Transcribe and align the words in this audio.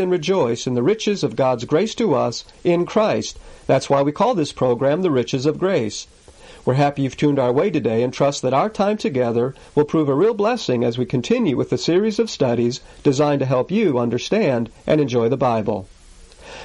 And 0.00 0.10
rejoice 0.10 0.66
in 0.66 0.72
the 0.72 0.82
riches 0.82 1.22
of 1.22 1.36
God's 1.36 1.66
grace 1.66 1.94
to 1.96 2.14
us 2.14 2.46
in 2.64 2.86
Christ. 2.86 3.38
That's 3.66 3.90
why 3.90 4.00
we 4.00 4.12
call 4.12 4.34
this 4.34 4.50
program 4.50 5.02
The 5.02 5.10
Riches 5.10 5.44
of 5.44 5.58
Grace. 5.58 6.06
We're 6.64 6.72
happy 6.72 7.02
you've 7.02 7.18
tuned 7.18 7.38
our 7.38 7.52
way 7.52 7.68
today 7.68 8.02
and 8.02 8.10
trust 8.10 8.40
that 8.40 8.54
our 8.54 8.70
time 8.70 8.96
together 8.96 9.54
will 9.74 9.84
prove 9.84 10.08
a 10.08 10.14
real 10.14 10.32
blessing 10.32 10.84
as 10.84 10.96
we 10.96 11.04
continue 11.04 11.54
with 11.54 11.68
the 11.68 11.76
series 11.76 12.18
of 12.18 12.30
studies 12.30 12.80
designed 13.02 13.40
to 13.40 13.44
help 13.44 13.70
you 13.70 13.98
understand 13.98 14.70
and 14.86 15.02
enjoy 15.02 15.28
the 15.28 15.36
Bible. 15.36 15.86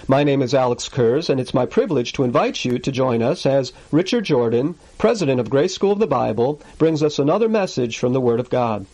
My 0.08 0.24
name 0.24 0.42
is 0.42 0.54
Alex 0.54 0.88
Kurz, 0.88 1.30
and 1.30 1.38
it's 1.38 1.54
my 1.54 1.66
privilege 1.66 2.14
to 2.14 2.24
invite 2.24 2.64
you 2.64 2.80
to 2.80 2.90
join 2.90 3.22
us 3.22 3.46
as 3.46 3.74
Richard 3.92 4.24
Jordan, 4.24 4.76
president 4.98 5.42
of 5.42 5.50
Grace 5.50 5.76
School 5.76 5.92
of 5.92 6.00
the 6.00 6.08
Bible, 6.08 6.62
brings 6.78 7.04
us 7.04 7.20
another 7.20 7.50
message 7.50 7.98
from 7.98 8.14
the 8.14 8.22
Word 8.22 8.40
of 8.40 8.50
God. 8.50 8.86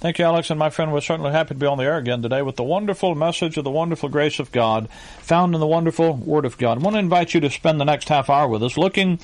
Thank 0.00 0.20
you, 0.20 0.24
Alex. 0.24 0.48
And 0.50 0.60
my 0.60 0.70
friend, 0.70 0.92
we're 0.92 1.00
certainly 1.00 1.32
happy 1.32 1.48
to 1.48 1.54
be 1.56 1.66
on 1.66 1.76
the 1.76 1.82
air 1.82 1.96
again 1.96 2.22
today 2.22 2.40
with 2.40 2.54
the 2.54 2.62
wonderful 2.62 3.16
message 3.16 3.56
of 3.56 3.64
the 3.64 3.70
wonderful 3.70 4.08
grace 4.08 4.38
of 4.38 4.52
God 4.52 4.88
found 5.18 5.54
in 5.54 5.60
the 5.60 5.66
wonderful 5.66 6.14
Word 6.14 6.44
of 6.44 6.56
God. 6.56 6.78
I 6.78 6.80
want 6.82 6.94
to 6.94 7.00
invite 7.00 7.34
you 7.34 7.40
to 7.40 7.50
spend 7.50 7.80
the 7.80 7.84
next 7.84 8.08
half 8.08 8.30
hour 8.30 8.46
with 8.46 8.62
us 8.62 8.76
looking 8.76 9.18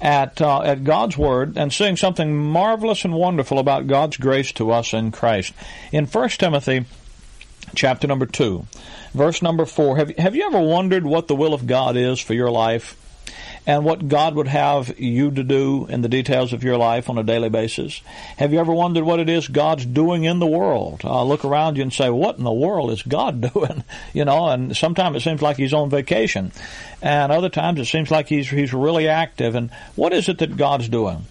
at, 0.00 0.40
uh, 0.40 0.62
at 0.62 0.84
God's 0.84 1.18
Word 1.18 1.58
and 1.58 1.72
seeing 1.72 1.96
something 1.96 2.36
marvelous 2.36 3.04
and 3.04 3.14
wonderful 3.14 3.58
about 3.58 3.88
God's 3.88 4.18
grace 4.18 4.52
to 4.52 4.70
us 4.70 4.92
in 4.92 5.10
Christ. 5.10 5.52
In 5.90 6.06
1 6.06 6.28
Timothy 6.28 6.84
chapter 7.74 8.06
number 8.06 8.26
2, 8.26 8.68
verse 9.12 9.42
number 9.42 9.64
4, 9.64 9.96
have, 9.96 10.16
have 10.16 10.36
you 10.36 10.46
ever 10.46 10.60
wondered 10.60 11.04
what 11.04 11.26
the 11.26 11.34
will 11.34 11.54
of 11.54 11.66
God 11.66 11.96
is 11.96 12.20
for 12.20 12.34
your 12.34 12.52
life? 12.52 12.96
And 13.66 13.84
what 13.84 14.08
God 14.08 14.34
would 14.34 14.48
have 14.48 14.98
you 14.98 15.30
to 15.30 15.42
do 15.42 15.86
in 15.88 16.02
the 16.02 16.08
details 16.08 16.52
of 16.52 16.64
your 16.64 16.76
life 16.76 17.10
on 17.10 17.18
a 17.18 17.22
daily 17.22 17.48
basis? 17.48 18.00
Have 18.36 18.52
you 18.52 18.58
ever 18.58 18.72
wondered 18.72 19.04
what 19.04 19.20
it 19.20 19.28
is 19.28 19.48
God's 19.48 19.84
doing 19.84 20.24
in 20.24 20.38
the 20.38 20.46
world? 20.46 21.02
Uh, 21.04 21.22
look 21.24 21.44
around 21.44 21.76
you 21.76 21.82
and 21.82 21.92
say, 21.92 22.10
what 22.10 22.38
in 22.38 22.44
the 22.44 22.52
world 22.52 22.90
is 22.90 23.02
God 23.02 23.40
doing? 23.54 23.84
You 24.12 24.24
know, 24.24 24.48
and 24.48 24.76
sometimes 24.76 25.16
it 25.16 25.20
seems 25.20 25.42
like 25.42 25.56
he's 25.56 25.74
on 25.74 25.90
vacation, 25.90 26.52
and 27.02 27.30
other 27.30 27.48
times 27.48 27.80
it 27.80 27.86
seems 27.86 28.10
like 28.10 28.28
he's 28.28 28.48
he's 28.48 28.72
really 28.72 29.08
active. 29.08 29.54
And 29.54 29.70
what 29.94 30.12
is 30.12 30.28
it 30.28 30.38
that 30.38 30.56
God's 30.56 30.88
doing? 30.88 31.26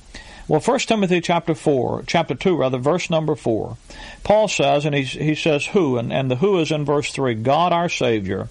Well, 0.47 0.61
1 0.61 0.79
Timothy 0.79 1.21
chapter 1.21 1.53
4, 1.53 2.05
chapter 2.07 2.33
2 2.33 2.55
rather, 2.55 2.79
verse 2.79 3.11
number 3.11 3.35
4, 3.35 3.77
Paul 4.23 4.47
says, 4.47 4.83
and 4.83 4.95
he, 4.95 5.03
he 5.03 5.35
says 5.35 5.67
who, 5.67 5.99
and, 5.99 6.11
and 6.11 6.31
the 6.31 6.37
who 6.37 6.57
is 6.57 6.71
in 6.71 6.85
verse 6.85 7.11
3, 7.11 7.35
God 7.35 7.71
our 7.71 7.87
Savior, 7.87 8.49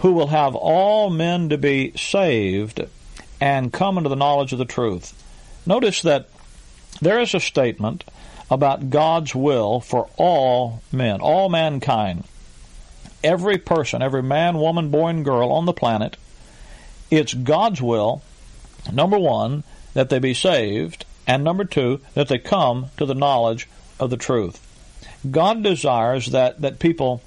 who 0.00 0.10
will 0.10 0.26
have 0.26 0.56
all 0.56 1.08
men 1.08 1.48
to 1.50 1.56
be 1.56 1.92
saved 1.96 2.84
and 3.40 3.72
come 3.72 3.96
into 3.96 4.10
the 4.10 4.16
knowledge 4.16 4.52
of 4.52 4.58
the 4.58 4.64
truth. 4.64 5.14
Notice 5.66 6.02
that 6.02 6.28
there 7.00 7.20
is 7.20 7.34
a 7.34 7.40
statement 7.40 8.04
about 8.50 8.90
God's 8.90 9.34
will 9.34 9.80
for 9.80 10.08
all 10.16 10.82
men, 10.92 11.20
all 11.20 11.48
mankind. 11.48 12.24
Every 13.22 13.58
person, 13.58 14.02
every 14.02 14.22
man, 14.22 14.58
woman, 14.58 14.90
boy, 14.90 15.08
and 15.08 15.24
girl 15.24 15.52
on 15.52 15.66
the 15.66 15.72
planet, 15.72 16.16
it's 17.10 17.34
God's 17.34 17.80
will, 17.80 18.22
number 18.92 19.18
one, 19.18 19.62
that 19.94 20.10
they 20.10 20.18
be 20.18 20.34
saved, 20.34 21.04
and 21.26 21.44
number 21.44 21.64
two, 21.64 22.00
that 22.14 22.28
they 22.28 22.38
come 22.38 22.86
to 22.96 23.06
the 23.06 23.14
knowledge 23.14 23.68
of 23.98 24.10
the 24.10 24.16
truth. 24.16 24.66
God 25.30 25.62
desires 25.62 26.26
that, 26.26 26.60
that 26.62 26.78
people 26.78 27.22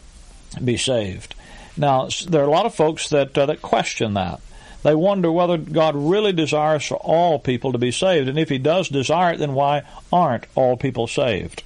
be 0.63 0.77
saved. 0.77 1.35
Now, 1.77 2.09
there 2.27 2.43
are 2.43 2.47
a 2.47 2.51
lot 2.51 2.65
of 2.65 2.75
folks 2.75 3.09
that, 3.09 3.37
uh, 3.37 3.45
that 3.45 3.61
question 3.61 4.13
that. 4.15 4.41
They 4.83 4.95
wonder 4.95 5.31
whether 5.31 5.57
God 5.57 5.95
really 5.95 6.33
desires 6.33 6.85
for 6.85 6.97
all 6.97 7.39
people 7.39 7.71
to 7.71 7.77
be 7.77 7.91
saved. 7.91 8.27
And 8.27 8.37
if 8.37 8.49
He 8.49 8.57
does 8.57 8.89
desire 8.89 9.33
it, 9.33 9.39
then 9.39 9.53
why 9.53 9.83
aren't 10.11 10.45
all 10.55 10.77
people 10.77 11.07
saved? 11.07 11.63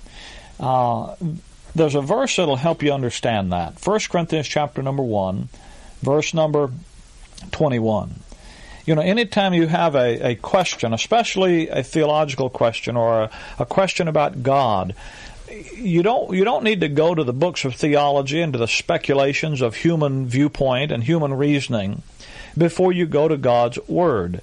Uh, 0.60 1.16
there's 1.76 1.96
a 1.96 2.02
verse 2.02 2.36
that'll 2.36 2.56
help 2.56 2.82
you 2.82 2.92
understand 2.92 3.52
that. 3.52 3.86
1 3.86 4.00
Corinthians 4.10 4.48
chapter 4.48 4.82
number 4.82 5.04
1, 5.04 5.50
verse 6.02 6.34
number 6.34 6.72
21. 7.52 8.16
You 8.86 8.96
know, 8.96 9.02
anytime 9.02 9.54
you 9.54 9.68
have 9.68 9.96
a, 9.96 10.30
a 10.30 10.36
question, 10.36 10.94
especially 10.94 11.68
a 11.68 11.84
theological 11.84 12.50
question 12.50 12.96
or 12.96 13.24
a, 13.24 13.32
a 13.60 13.66
question 13.66 14.08
about 14.08 14.44
God, 14.44 14.96
you 15.76 16.04
don't 16.04 16.34
you 16.34 16.44
don't 16.44 16.64
need 16.64 16.82
to 16.82 16.90
go 16.90 17.14
to 17.14 17.24
the 17.24 17.34
books 17.34 17.66
of 17.66 17.76
theology 17.76 18.42
and 18.42 18.54
to 18.54 18.60
the 18.60 18.68
speculations 18.68 19.62
of 19.62 19.76
human 19.76 20.26
viewpoint 20.28 20.92
and 20.92 21.04
human 21.04 21.34
reasoning 21.34 22.04
before 22.58 22.92
you 22.92 23.06
go 23.06 23.28
to 23.28 23.38
God's 23.38 23.80
Word. 23.88 24.42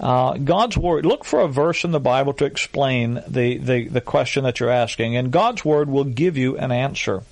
Uh, 0.00 0.34
God's 0.34 0.76
Word, 0.76 1.06
look 1.06 1.24
for 1.24 1.40
a 1.40 1.48
verse 1.48 1.84
in 1.84 1.92
the 1.92 2.00
Bible 2.00 2.32
to 2.34 2.44
explain 2.44 3.22
the, 3.26 3.58
the, 3.58 3.88
the 3.88 4.00
question 4.00 4.44
that 4.44 4.60
you're 4.60 4.70
asking, 4.70 5.16
and 5.16 5.30
God's 5.30 5.64
Word 5.64 5.88
will 5.88 6.04
give 6.04 6.36
you 6.36 6.58
an 6.58 6.72
answer. 6.72 7.22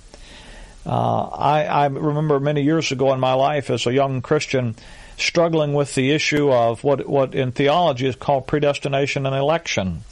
Uh, 0.85 1.23
I, 1.23 1.63
I 1.65 1.85
remember 1.87 2.39
many 2.39 2.61
years 2.61 2.91
ago 2.91 3.13
in 3.13 3.19
my 3.19 3.33
life 3.33 3.69
as 3.69 3.85
a 3.85 3.93
young 3.93 4.21
Christian 4.21 4.75
struggling 5.17 5.73
with 5.73 5.93
the 5.95 6.11
issue 6.11 6.51
of 6.51 6.83
what, 6.83 7.07
what 7.07 7.35
in 7.35 7.51
theology 7.51 8.07
is 8.07 8.15
called 8.15 8.47
predestination 8.47 9.25
and 9.25 9.35
election. 9.35 10.03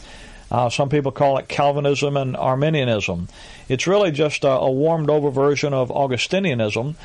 Uh, 0.52 0.70
some 0.70 0.90
people 0.90 1.14
call 1.14 1.38
it 1.38 1.48
Calvinism 1.48 2.18
and 2.18 2.36
Arminianism. 2.36 3.30
It's 3.70 3.88
really 3.88 4.12
just 4.12 4.44
a, 4.44 4.50
a 4.50 4.70
warmed 4.70 5.10
over 5.10 5.32
version 5.32 5.74
of 5.74 5.90
Augustinianism, 5.90 6.96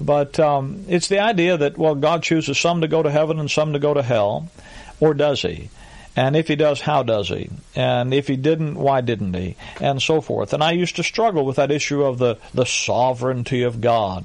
but 0.00 0.40
um, 0.40 0.84
it's 0.88 1.06
the 1.06 1.20
idea 1.20 1.56
that, 1.56 1.78
well, 1.78 1.94
God 1.94 2.24
chooses 2.24 2.58
some 2.58 2.80
to 2.80 2.88
go 2.88 3.04
to 3.04 3.10
heaven 3.10 3.38
and 3.38 3.48
some 3.48 3.72
to 3.74 3.78
go 3.78 3.94
to 3.94 4.02
hell, 4.02 4.50
or 4.98 5.14
does 5.14 5.42
He? 5.42 5.70
And 6.16 6.34
if 6.34 6.48
he 6.48 6.56
does, 6.56 6.80
how 6.80 7.02
does 7.02 7.28
he? 7.28 7.50
And 7.74 8.14
if 8.14 8.26
he 8.26 8.36
didn't, 8.36 8.76
why 8.76 9.02
didn't 9.02 9.34
he? 9.34 9.54
And 9.82 10.00
so 10.00 10.22
forth. 10.22 10.54
And 10.54 10.64
I 10.64 10.72
used 10.72 10.96
to 10.96 11.02
struggle 11.02 11.44
with 11.44 11.56
that 11.56 11.70
issue 11.70 12.02
of 12.02 12.16
the, 12.18 12.38
the 12.54 12.64
sovereignty 12.64 13.62
of 13.62 13.82
God 13.82 14.24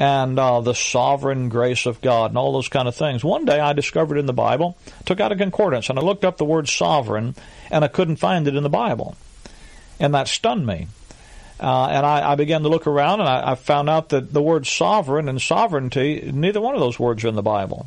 and 0.00 0.38
uh, 0.38 0.62
the 0.62 0.74
sovereign 0.74 1.50
grace 1.50 1.84
of 1.84 2.00
God 2.00 2.30
and 2.30 2.38
all 2.38 2.52
those 2.52 2.68
kind 2.68 2.88
of 2.88 2.94
things. 2.94 3.22
One 3.22 3.44
day 3.44 3.60
I 3.60 3.74
discovered 3.74 4.16
in 4.16 4.24
the 4.24 4.32
Bible, 4.32 4.78
took 5.04 5.20
out 5.20 5.30
a 5.30 5.36
concordance, 5.36 5.90
and 5.90 5.98
I 5.98 6.02
looked 6.02 6.24
up 6.24 6.38
the 6.38 6.44
word 6.44 6.68
sovereign, 6.68 7.34
and 7.70 7.84
I 7.84 7.88
couldn't 7.88 8.16
find 8.16 8.48
it 8.48 8.56
in 8.56 8.62
the 8.62 8.70
Bible. 8.70 9.14
And 10.00 10.14
that 10.14 10.28
stunned 10.28 10.66
me. 10.66 10.88
Uh, 11.58 11.86
and 11.86 12.04
I, 12.04 12.32
I, 12.32 12.34
began 12.34 12.62
to 12.62 12.68
look 12.68 12.86
around 12.86 13.20
and 13.20 13.28
I, 13.30 13.52
I, 13.52 13.54
found 13.54 13.88
out 13.88 14.10
that 14.10 14.30
the 14.30 14.42
word 14.42 14.66
sovereign 14.66 15.26
and 15.26 15.40
sovereignty, 15.40 16.30
neither 16.30 16.60
one 16.60 16.74
of 16.74 16.80
those 16.80 16.98
words 16.98 17.24
are 17.24 17.28
in 17.28 17.34
the 17.34 17.40
Bible. 17.40 17.86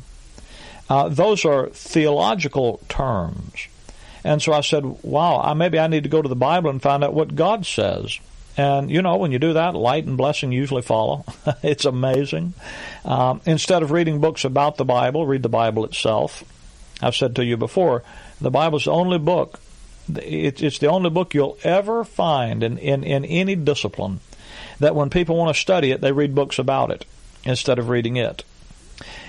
Uh, 0.90 1.08
those 1.08 1.46
are 1.46 1.68
theological 1.68 2.80
terms. 2.88 3.68
And 4.24 4.42
so 4.42 4.52
I 4.52 4.60
said, 4.60 4.84
wow, 5.02 5.54
maybe 5.54 5.78
I 5.78 5.86
need 5.86 6.02
to 6.02 6.10
go 6.10 6.20
to 6.20 6.28
the 6.28 6.36
Bible 6.36 6.68
and 6.68 6.82
find 6.82 7.02
out 7.02 7.14
what 7.14 7.34
God 7.34 7.64
says. 7.64 8.18
And, 8.56 8.90
you 8.90 9.00
know, 9.00 9.16
when 9.16 9.32
you 9.32 9.38
do 9.38 9.54
that, 9.54 9.74
light 9.74 10.04
and 10.04 10.18
blessing 10.18 10.52
usually 10.52 10.82
follow. 10.82 11.24
it's 11.62 11.86
amazing. 11.86 12.52
Um, 13.06 13.40
instead 13.46 13.82
of 13.82 13.92
reading 13.92 14.20
books 14.20 14.44
about 14.44 14.76
the 14.76 14.84
Bible, 14.84 15.26
read 15.26 15.42
the 15.42 15.48
Bible 15.48 15.86
itself. 15.86 16.44
I've 17.00 17.16
said 17.16 17.36
to 17.36 17.44
you 17.44 17.56
before, 17.56 18.02
the 18.40 18.50
Bible 18.50 18.76
is 18.76 18.84
the 18.84 18.90
only 18.90 19.18
book 19.18 19.60
it's 20.16 20.78
the 20.78 20.88
only 20.88 21.10
book 21.10 21.34
you'll 21.34 21.58
ever 21.62 22.04
find 22.04 22.62
in, 22.62 22.78
in, 22.78 23.04
in 23.04 23.24
any 23.24 23.54
discipline 23.54 24.20
that 24.78 24.94
when 24.94 25.10
people 25.10 25.36
want 25.36 25.54
to 25.54 25.60
study 25.60 25.90
it, 25.90 26.00
they 26.00 26.12
read 26.12 26.34
books 26.34 26.58
about 26.58 26.90
it 26.90 27.04
instead 27.44 27.78
of 27.78 27.88
reading 27.88 28.16
it. 28.16 28.42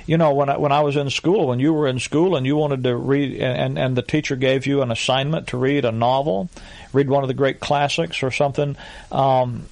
You 0.05 0.17
know, 0.17 0.33
when 0.33 0.49
I, 0.49 0.57
when 0.57 0.71
I 0.71 0.81
was 0.81 0.95
in 0.95 1.09
school, 1.09 1.47
when 1.47 1.59
you 1.59 1.73
were 1.73 1.87
in 1.87 1.99
school 1.99 2.35
and 2.35 2.45
you 2.45 2.55
wanted 2.55 2.83
to 2.83 2.95
read, 2.95 3.39
and, 3.39 3.77
and 3.77 3.95
the 3.95 4.01
teacher 4.01 4.35
gave 4.35 4.65
you 4.65 4.81
an 4.81 4.91
assignment 4.91 5.47
to 5.47 5.57
read 5.57 5.85
a 5.85 5.91
novel, 5.91 6.49
read 6.93 7.09
one 7.09 7.23
of 7.23 7.27
the 7.27 7.33
great 7.33 7.59
classics 7.59 8.23
or 8.23 8.31
something, 8.31 8.75
um, 9.11 9.67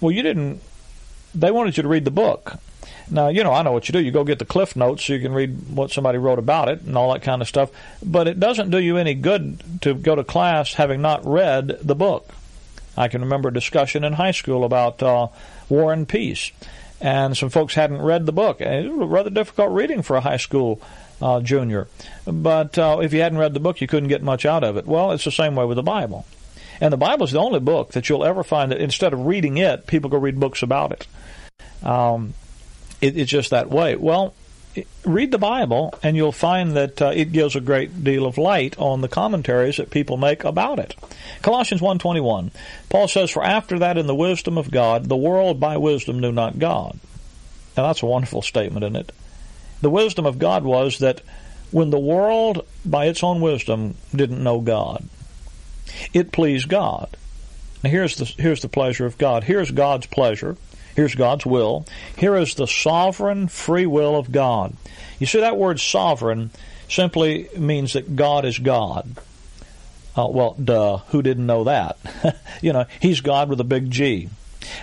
well, 0.00 0.12
you 0.12 0.22
didn't, 0.22 0.60
they 1.34 1.50
wanted 1.50 1.76
you 1.76 1.82
to 1.82 1.88
read 1.88 2.04
the 2.04 2.10
book. 2.10 2.58
Now, 3.10 3.28
you 3.28 3.44
know, 3.44 3.52
I 3.52 3.62
know 3.62 3.72
what 3.72 3.88
you 3.88 3.92
do. 3.92 4.00
You 4.00 4.10
go 4.10 4.24
get 4.24 4.38
the 4.38 4.44
cliff 4.44 4.74
notes 4.74 5.04
so 5.04 5.12
you 5.12 5.20
can 5.20 5.32
read 5.32 5.68
what 5.68 5.90
somebody 5.90 6.18
wrote 6.18 6.38
about 6.38 6.68
it 6.68 6.82
and 6.82 6.96
all 6.96 7.12
that 7.12 7.22
kind 7.22 7.42
of 7.42 7.48
stuff. 7.48 7.70
But 8.02 8.26
it 8.26 8.40
doesn't 8.40 8.70
do 8.70 8.78
you 8.78 8.96
any 8.96 9.14
good 9.14 9.82
to 9.82 9.94
go 9.94 10.14
to 10.14 10.24
class 10.24 10.74
having 10.74 11.02
not 11.02 11.24
read 11.26 11.78
the 11.82 11.94
book. 11.94 12.32
I 12.96 13.08
can 13.08 13.20
remember 13.20 13.48
a 13.48 13.52
discussion 13.52 14.04
in 14.04 14.14
high 14.14 14.32
school 14.32 14.64
about 14.64 15.02
uh, 15.02 15.28
War 15.68 15.92
and 15.92 16.08
Peace, 16.08 16.52
and 17.02 17.36
some 17.36 17.50
folks 17.50 17.74
hadn't 17.74 18.00
read 18.00 18.26
the 18.26 18.32
book. 18.32 18.60
It 18.60 18.90
was 18.90 19.08
rather 19.08 19.28
difficult 19.28 19.72
reading 19.72 20.02
for 20.02 20.16
a 20.16 20.20
high 20.20 20.36
school 20.36 20.80
uh, 21.20 21.40
junior. 21.40 21.88
But 22.24 22.78
uh, 22.78 23.00
if 23.02 23.12
you 23.12 23.20
hadn't 23.20 23.38
read 23.38 23.54
the 23.54 23.60
book, 23.60 23.80
you 23.80 23.88
couldn't 23.88 24.08
get 24.08 24.22
much 24.22 24.46
out 24.46 24.62
of 24.62 24.76
it. 24.76 24.86
Well, 24.86 25.10
it's 25.10 25.24
the 25.24 25.32
same 25.32 25.56
way 25.56 25.64
with 25.64 25.76
the 25.76 25.82
Bible. 25.82 26.24
And 26.80 26.92
the 26.92 26.96
Bible 26.96 27.24
is 27.24 27.32
the 27.32 27.40
only 27.40 27.58
book 27.58 27.92
that 27.92 28.08
you'll 28.08 28.24
ever 28.24 28.44
find 28.44 28.70
that 28.70 28.80
instead 28.80 29.12
of 29.12 29.26
reading 29.26 29.56
it, 29.56 29.88
people 29.88 30.10
go 30.10 30.16
read 30.16 30.38
books 30.38 30.62
about 30.62 30.92
it. 30.92 31.06
Um, 31.86 32.34
it 33.00 33.18
it's 33.18 33.30
just 33.30 33.50
that 33.50 33.68
way. 33.68 33.96
Well, 33.96 34.34
read 35.04 35.30
the 35.30 35.38
Bible, 35.38 35.94
and 36.02 36.16
you'll 36.16 36.32
find 36.32 36.76
that 36.76 37.02
uh, 37.02 37.12
it 37.14 37.32
gives 37.32 37.56
a 37.56 37.60
great 37.60 38.04
deal 38.04 38.26
of 38.26 38.38
light 38.38 38.78
on 38.78 39.00
the 39.00 39.08
commentaries 39.08 39.76
that 39.76 39.90
people 39.90 40.16
make 40.16 40.44
about 40.44 40.78
it. 40.78 40.94
Colossians 41.42 41.80
1.21, 41.80 42.50
Paul 42.88 43.08
says, 43.08 43.30
For 43.30 43.44
after 43.44 43.78
that 43.80 43.98
in 43.98 44.06
the 44.06 44.14
wisdom 44.14 44.56
of 44.56 44.70
God, 44.70 45.08
the 45.08 45.16
world 45.16 45.60
by 45.60 45.76
wisdom 45.76 46.20
knew 46.20 46.32
not 46.32 46.58
God. 46.58 46.98
Now 47.76 47.86
that's 47.86 48.02
a 48.02 48.06
wonderful 48.06 48.42
statement, 48.42 48.84
isn't 48.84 48.96
it? 48.96 49.12
The 49.80 49.90
wisdom 49.90 50.26
of 50.26 50.38
God 50.38 50.64
was 50.64 50.98
that 50.98 51.20
when 51.70 51.90
the 51.90 51.98
world, 51.98 52.66
by 52.84 53.06
its 53.06 53.22
own 53.22 53.40
wisdom, 53.40 53.96
didn't 54.14 54.42
know 54.42 54.60
God, 54.60 55.08
it 56.12 56.32
pleased 56.32 56.68
God. 56.68 57.16
Now 57.82 57.90
here's 57.90 58.16
the, 58.16 58.24
here's 58.24 58.62
the 58.62 58.68
pleasure 58.68 59.06
of 59.06 59.18
God. 59.18 59.44
Here's 59.44 59.70
God's 59.70 60.06
pleasure. 60.06 60.56
Here's 60.94 61.14
God's 61.14 61.46
will. 61.46 61.86
Here 62.16 62.36
is 62.36 62.54
the 62.54 62.66
sovereign 62.66 63.48
free 63.48 63.86
will 63.86 64.16
of 64.16 64.32
God. 64.32 64.74
You 65.18 65.26
see, 65.26 65.40
that 65.40 65.56
word 65.56 65.80
sovereign 65.80 66.50
simply 66.88 67.48
means 67.56 67.94
that 67.94 68.16
God 68.16 68.44
is 68.44 68.58
God. 68.58 69.16
Uh, 70.16 70.28
well, 70.28 70.54
duh, 70.62 70.98
who 71.08 71.22
didn't 71.22 71.46
know 71.46 71.64
that? 71.64 71.96
you 72.60 72.72
know, 72.72 72.84
He's 73.00 73.20
God 73.20 73.48
with 73.48 73.60
a 73.60 73.64
big 73.64 73.90
G. 73.90 74.28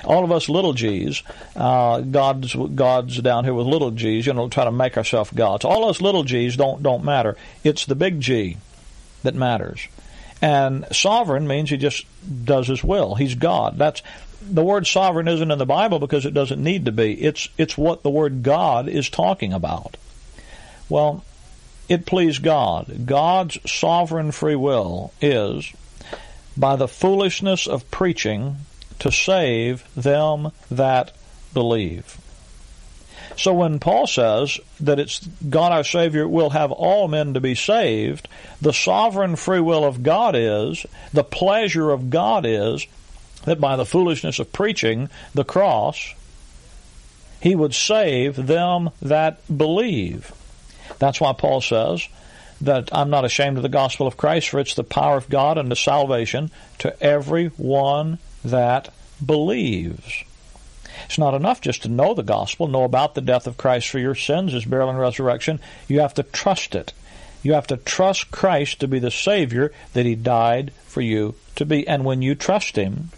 All 0.03 0.23
of 0.23 0.31
us 0.31 0.49
little 0.49 0.73
G's, 0.73 1.23
uh, 1.55 2.01
God's 2.01 2.53
God's 2.53 3.21
down 3.21 3.45
here 3.45 3.53
with 3.53 3.67
little 3.67 3.91
G's. 3.91 4.25
You 4.25 4.33
know, 4.33 4.49
try 4.49 4.65
to 4.65 4.71
make 4.71 4.97
ourselves 4.97 5.31
gods. 5.31 5.65
All 5.65 5.87
us 5.87 6.01
little 6.01 6.23
G's 6.23 6.57
don't 6.57 6.83
don't 6.83 7.03
matter. 7.03 7.37
It's 7.63 7.85
the 7.85 7.95
big 7.95 8.19
G 8.19 8.57
that 9.23 9.35
matters. 9.35 9.87
And 10.41 10.85
sovereign 10.91 11.47
means 11.47 11.69
he 11.69 11.77
just 11.77 12.05
does 12.45 12.67
his 12.67 12.83
will. 12.83 13.15
He's 13.15 13.35
God. 13.35 13.77
That's 13.77 14.01
the 14.41 14.63
word 14.63 14.87
sovereign 14.87 15.27
isn't 15.27 15.51
in 15.51 15.57
the 15.57 15.65
Bible 15.65 15.99
because 15.99 16.25
it 16.25 16.33
doesn't 16.33 16.63
need 16.63 16.85
to 16.85 16.91
be. 16.91 17.13
It's 17.21 17.49
it's 17.57 17.77
what 17.77 18.03
the 18.03 18.09
word 18.09 18.43
God 18.43 18.87
is 18.87 19.09
talking 19.09 19.53
about. 19.53 19.97
Well, 20.87 21.23
it 21.87 22.05
pleased 22.05 22.43
God. 22.43 23.05
God's 23.05 23.57
sovereign 23.69 24.31
free 24.31 24.55
will 24.55 25.13
is 25.21 25.71
by 26.55 26.75
the 26.75 26.87
foolishness 26.87 27.67
of 27.67 27.89
preaching 27.91 28.57
to 28.99 29.11
save 29.11 29.83
them 29.95 30.51
that 30.69 31.15
believe. 31.53 32.17
So 33.37 33.53
when 33.53 33.79
Paul 33.79 34.05
says 34.05 34.59
that 34.81 34.99
it's 34.99 35.25
God 35.49 35.71
our 35.71 35.83
Savior 35.83 36.27
will 36.27 36.49
have 36.49 36.71
all 36.71 37.07
men 37.07 37.33
to 37.35 37.39
be 37.39 37.55
saved, 37.55 38.27
the 38.61 38.73
sovereign 38.73 39.35
free 39.37 39.61
will 39.61 39.85
of 39.85 40.03
God 40.03 40.35
is, 40.35 40.85
the 41.13 41.23
pleasure 41.23 41.91
of 41.91 42.09
God 42.09 42.45
is 42.45 42.85
that 43.45 43.59
by 43.59 43.75
the 43.75 43.85
foolishness 43.85 44.39
of 44.39 44.51
preaching 44.51 45.09
the 45.33 45.43
cross, 45.43 46.13
he 47.41 47.55
would 47.55 47.73
save 47.73 48.47
them 48.47 48.89
that 49.01 49.39
believe. 49.55 50.33
That's 50.99 51.21
why 51.21 51.33
Paul 51.33 51.61
says 51.61 52.07
that 52.61 52.89
I'm 52.91 53.09
not 53.09 53.25
ashamed 53.25 53.57
of 53.57 53.63
the 53.63 53.69
gospel 53.69 54.07
of 54.07 54.17
Christ, 54.17 54.49
for 54.49 54.59
it's 54.59 54.75
the 54.75 54.83
power 54.83 55.17
of 55.17 55.29
God 55.29 55.57
unto 55.57 55.75
salvation 55.75 56.51
to 56.79 57.01
every 57.01 57.47
one 57.47 58.19
that 58.43 58.93
believes. 59.25 60.23
It's 61.05 61.17
not 61.17 61.33
enough 61.33 61.61
just 61.61 61.83
to 61.83 61.89
know 61.89 62.13
the 62.13 62.23
gospel, 62.23 62.67
know 62.67 62.83
about 62.83 63.15
the 63.15 63.21
death 63.21 63.47
of 63.47 63.57
Christ 63.57 63.87
for 63.87 63.99
your 63.99 64.15
sins, 64.15 64.51
his 64.51 64.65
burial 64.65 64.89
and 64.89 64.99
resurrection. 64.99 65.59
You 65.87 66.01
have 66.01 66.13
to 66.15 66.23
trust 66.23 66.75
it. 66.75 66.93
You 67.41 67.53
have 67.53 67.67
to 67.67 67.77
trust 67.77 68.31
Christ 68.31 68.81
to 68.81 68.87
be 68.87 68.99
the 68.99 69.11
Savior 69.11 69.71
that 69.93 70.05
he 70.05 70.15
died 70.15 70.73
for 70.87 70.99
you 71.01 71.35
to 71.55 71.65
be. 71.65 71.87
And 71.87 72.03
when 72.03 72.21
you 72.21 72.35
trust 72.35 72.75
him, 72.75 73.11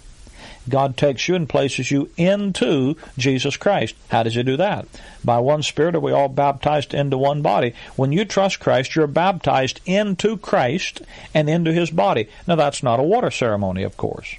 God 0.70 0.96
takes 0.98 1.28
you 1.28 1.36
and 1.36 1.50
places 1.50 1.92
you 1.92 2.10
into 2.18 2.96
Jesus 3.18 3.58
Christ. 3.58 3.96
How 4.10 4.24
does 4.24 4.36
He 4.36 4.44
do 4.44 4.58
that? 4.58 4.88
By 5.24 5.40
one 5.40 5.64
Spirit 5.64 5.96
are 5.96 6.00
we 6.00 6.12
all 6.12 6.30
baptized 6.30 6.94
into 6.94 7.18
one 7.18 7.42
body. 7.42 7.74
When 7.96 8.12
you 8.12 8.26
trust 8.26 8.60
Christ, 8.60 8.96
you're 8.96 9.08
baptized 9.08 9.82
into 9.86 10.38
Christ 10.38 11.02
and 11.34 11.50
into 11.50 11.74
His 11.74 11.90
body. 11.90 12.30
Now 12.48 12.56
that's 12.56 12.84
not 12.84 13.00
a 13.00 13.04
water 13.04 13.32
ceremony, 13.32 13.84
of 13.84 13.98
course. 13.98 14.36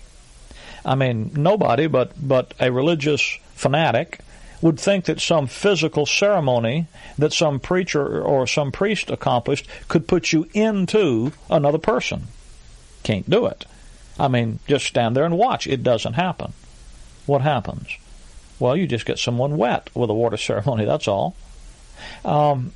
I 0.85 0.95
mean, 0.95 1.33
nobody 1.35 1.87
but, 1.87 2.13
but 2.17 2.55
a 2.59 2.73
religious 2.73 3.39
fanatic 3.55 4.19
would 4.61 4.79
think 4.79 5.07
that 5.07 5.21
some 5.21 5.49
physical 5.49 6.07
ceremony 6.07 6.87
that 7.19 7.33
some 7.33 7.59
preacher 7.59 8.23
or 8.23 8.47
some 8.47 8.73
priest 8.73 9.11
accomplished 9.11 9.67
could 9.89 10.07
put 10.07 10.33
you 10.33 10.49
into 10.55 11.33
another 11.51 11.79
person. 11.79 12.29
Can't 13.03 13.29
do 13.29 13.47
it. 13.47 13.67
I 14.19 14.29
mean, 14.29 14.59
just 14.67 14.87
stand 14.87 15.17
there 15.17 15.25
and 15.25 15.39
watch. 15.39 15.67
It 15.67 15.83
doesn't 15.83 16.15
happen. 16.15 16.53
What 17.27 17.43
happens? 17.43 17.89
Well, 18.59 18.77
you 18.77 18.87
just 18.87 19.07
get 19.07 19.19
someone 19.19 19.57
wet 19.57 19.91
with 19.95 20.11
a 20.11 20.15
water 20.15 20.37
ceremony, 20.49 20.85
that's 20.85 21.09
all. 21.09 21.35
Um, 22.25 22.73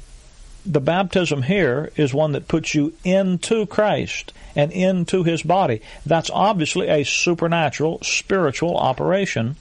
the 0.64 0.80
baptism 0.80 1.42
here 1.42 1.92
is 1.96 2.12
one 2.12 2.32
that 2.32 2.48
puts 2.48 2.74
you 2.74 2.92
into 3.04 3.66
Christ 3.66 4.32
and 4.56 4.72
into 4.72 5.22
His 5.22 5.42
body. 5.42 5.80
That's 6.04 6.30
obviously 6.30 6.88
a 6.88 7.04
supernatural, 7.04 8.00
spiritual 8.02 8.76
operation 8.76 9.56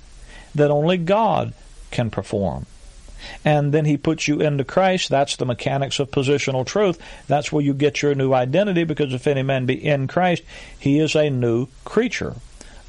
that 0.55 0.71
only 0.71 0.97
God 0.97 1.53
can 1.91 2.09
perform 2.09 2.65
and 3.43 3.73
then 3.73 3.85
he 3.85 3.97
puts 3.97 4.27
you 4.27 4.39
into 4.41 4.63
Christ. 4.63 5.09
That's 5.09 5.35
the 5.35 5.45
mechanics 5.45 5.99
of 5.99 6.11
positional 6.11 6.65
truth. 6.65 6.99
That's 7.27 7.51
where 7.51 7.63
you 7.63 7.73
get 7.73 8.01
your 8.01 8.15
new 8.15 8.33
identity 8.33 8.83
because 8.83 9.13
if 9.13 9.27
any 9.27 9.43
man 9.43 9.65
be 9.65 9.85
in 9.85 10.07
Christ, 10.07 10.43
he 10.77 10.99
is 10.99 11.15
a 11.15 11.29
new 11.29 11.67
creature. 11.83 12.35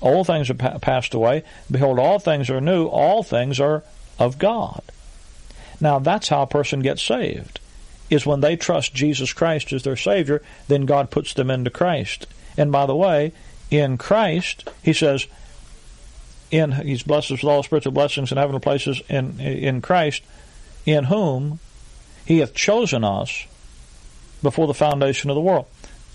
Old 0.00 0.26
things 0.26 0.50
are 0.50 0.54
pa- 0.54 0.78
passed 0.78 1.14
away. 1.14 1.42
Behold, 1.70 1.98
all 1.98 2.18
things 2.18 2.50
are 2.50 2.60
new. 2.60 2.86
All 2.86 3.22
things 3.22 3.58
are 3.60 3.82
of 4.18 4.38
God. 4.38 4.82
Now, 5.80 5.98
that's 5.98 6.28
how 6.28 6.42
a 6.42 6.46
person 6.46 6.80
gets 6.80 7.02
saved, 7.02 7.60
is 8.08 8.26
when 8.26 8.40
they 8.40 8.56
trust 8.56 8.94
Jesus 8.94 9.32
Christ 9.32 9.72
as 9.72 9.82
their 9.82 9.96
Savior, 9.96 10.42
then 10.68 10.86
God 10.86 11.10
puts 11.10 11.34
them 11.34 11.50
into 11.50 11.70
Christ. 11.70 12.26
And 12.56 12.72
by 12.72 12.86
the 12.86 12.96
way, 12.96 13.32
in 13.70 13.98
Christ, 13.98 14.68
he 14.82 14.92
says, 14.92 15.26
in 16.50 16.72
He's 16.72 17.02
blessed 17.02 17.32
us 17.32 17.42
with 17.42 17.50
all 17.50 17.62
spiritual 17.62 17.92
blessings 17.92 18.30
in 18.32 18.38
heavenly 18.38 18.60
places 18.60 19.02
in 19.08 19.40
in 19.40 19.80
Christ, 19.80 20.22
in 20.84 21.04
whom 21.04 21.58
He 22.24 22.38
hath 22.38 22.54
chosen 22.54 23.04
us 23.04 23.46
before 24.42 24.66
the 24.66 24.74
foundation 24.74 25.30
of 25.30 25.34
the 25.34 25.40
world. 25.40 25.66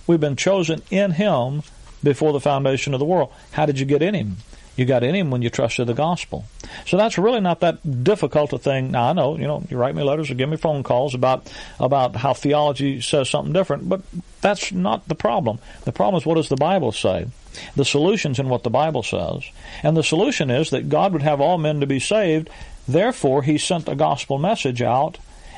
We've 0.07 0.19
been 0.19 0.35
chosen 0.35 0.81
in 0.89 1.11
Him 1.11 1.63
before 2.03 2.33
the 2.33 2.39
foundation 2.39 2.93
of 2.93 2.99
the 2.99 3.05
world. 3.05 3.31
How 3.51 3.65
did 3.65 3.79
you 3.79 3.85
get 3.85 4.01
in 4.01 4.13
Him? 4.13 4.37
You 4.75 4.85
got 4.85 5.03
in 5.03 5.13
Him 5.13 5.31
when 5.31 5.41
you 5.41 5.49
trusted 5.49 5.87
the 5.87 5.93
gospel. 5.93 6.45
So 6.85 6.97
that's 6.97 7.17
really 7.17 7.41
not 7.41 7.59
that 7.59 8.03
difficult 8.03 8.53
a 8.53 8.57
thing. 8.57 8.91
Now 8.91 9.09
I 9.09 9.13
know, 9.13 9.37
you 9.37 9.45
know, 9.45 9.63
you 9.69 9.77
write 9.77 9.95
me 9.95 10.03
letters 10.03 10.31
or 10.31 10.35
give 10.35 10.49
me 10.49 10.57
phone 10.57 10.83
calls 10.83 11.13
about 11.13 11.51
about 11.79 12.15
how 12.15 12.33
theology 12.33 13.01
says 13.01 13.29
something 13.29 13.53
different, 13.53 13.89
but 13.89 14.01
that's 14.39 14.71
not 14.71 15.07
the 15.07 15.15
problem. 15.15 15.59
The 15.83 15.91
problem 15.91 16.19
is 16.19 16.25
what 16.25 16.35
does 16.35 16.49
the 16.49 16.55
Bible 16.55 16.91
say? 16.91 17.27
The 17.75 17.85
solution's 17.85 18.39
in 18.39 18.49
what 18.49 18.63
the 18.63 18.69
Bible 18.69 19.03
says. 19.03 19.43
And 19.83 19.95
the 19.95 20.03
solution 20.03 20.49
is 20.49 20.69
that 20.69 20.89
God 20.89 21.13
would 21.13 21.21
have 21.21 21.41
all 21.41 21.57
men 21.57 21.79
to 21.79 21.87
be 21.87 21.99
saved. 21.99 22.49
Therefore, 22.87 23.43
He 23.43 23.57
sent 23.57 23.89
a 23.89 23.95
gospel 23.95 24.37
message 24.37 24.81
out, 24.81 25.17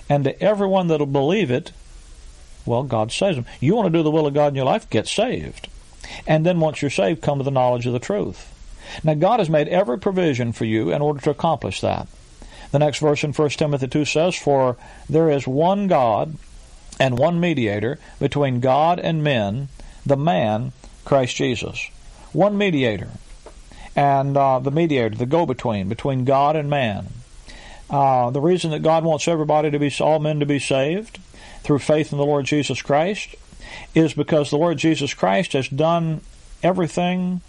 and 0.10 0.24
to 0.24 0.42
everyone 0.42 0.88
that'll 0.88 1.06
believe 1.06 1.52
it, 1.52 1.72
well, 2.66 2.84
God 2.84 3.12
saves 3.12 3.36
them. 3.36 3.46
You 3.60 3.76
want 3.76 3.88
to 3.88 3.98
do 3.98 4.04
the 4.04 4.12
will 4.12 4.28
of 4.28 4.34
God 4.34 4.48
in 4.48 4.56
your 4.56 4.66
life? 4.66 4.90
Get 4.90 5.08
saved. 5.08 5.68
And 6.28 6.46
then 6.46 6.60
once 6.60 6.82
you're 6.82 6.92
saved, 6.92 7.22
come 7.22 7.38
to 7.38 7.44
the 7.44 7.52
knowledge 7.52 7.86
of 7.86 7.94
the 7.94 8.00
truth. 8.00 8.50
Now, 9.04 9.14
God 9.14 9.40
has 9.40 9.50
made 9.50 9.68
every 9.68 10.00
provision 10.00 10.52
for 10.52 10.66
you 10.66 10.92
in 10.92 11.02
order 11.02 11.20
to 11.22 11.30
accomplish 11.30 11.82
that. 11.82 12.08
The 12.72 12.80
next 12.80 13.00
verse 13.00 13.24
in 13.24 13.34
1 13.34 13.50
Timothy 13.52 13.88
2 13.88 14.06
says, 14.06 14.36
For 14.36 14.78
there 15.10 15.30
is 15.30 15.48
one 15.48 15.88
God 15.88 16.38
and 17.00 17.18
one 17.18 17.40
mediator 17.40 18.00
between 18.20 18.60
God 18.60 19.00
and 19.00 19.24
men, 19.24 19.70
the 20.06 20.18
man, 20.18 20.72
Christ 21.06 21.36
Jesus. 21.36 21.90
One 22.32 22.58
mediator. 22.58 23.10
And 23.96 24.36
uh, 24.36 24.60
the 24.60 24.72
mediator, 24.72 25.16
the 25.16 25.26
go 25.26 25.46
between, 25.46 25.88
between 25.88 26.26
God 26.26 26.56
and 26.56 26.70
man. 26.70 27.08
Uh, 27.90 28.32
the 28.32 28.42
reason 28.42 28.72
that 28.72 28.82
God 28.82 29.04
wants 29.04 29.28
everybody 29.28 29.70
to 29.70 29.78
be, 29.78 29.94
all 30.00 30.20
men 30.20 30.40
to 30.40 30.46
be 30.46 30.60
saved 30.60 31.20
through 31.62 31.80
faith 31.80 32.12
in 32.12 32.18
the 32.18 32.26
Lord 32.26 32.46
Jesus 32.46 32.82
Christ 32.82 33.36
is 33.94 34.14
because 34.14 34.50
the 34.50 34.58
Lord 34.58 34.78
Jesus 34.78 35.14
Christ 35.14 35.54
has 35.54 35.68
done 35.68 36.22
everything 36.62 37.42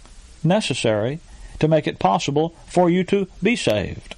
necessary 0.43 1.19
to 1.59 1.67
make 1.67 1.87
it 1.87 1.99
possible 1.99 2.55
for 2.67 2.89
you 2.89 3.03
to 3.05 3.27
be 3.41 3.55
saved. 3.55 4.15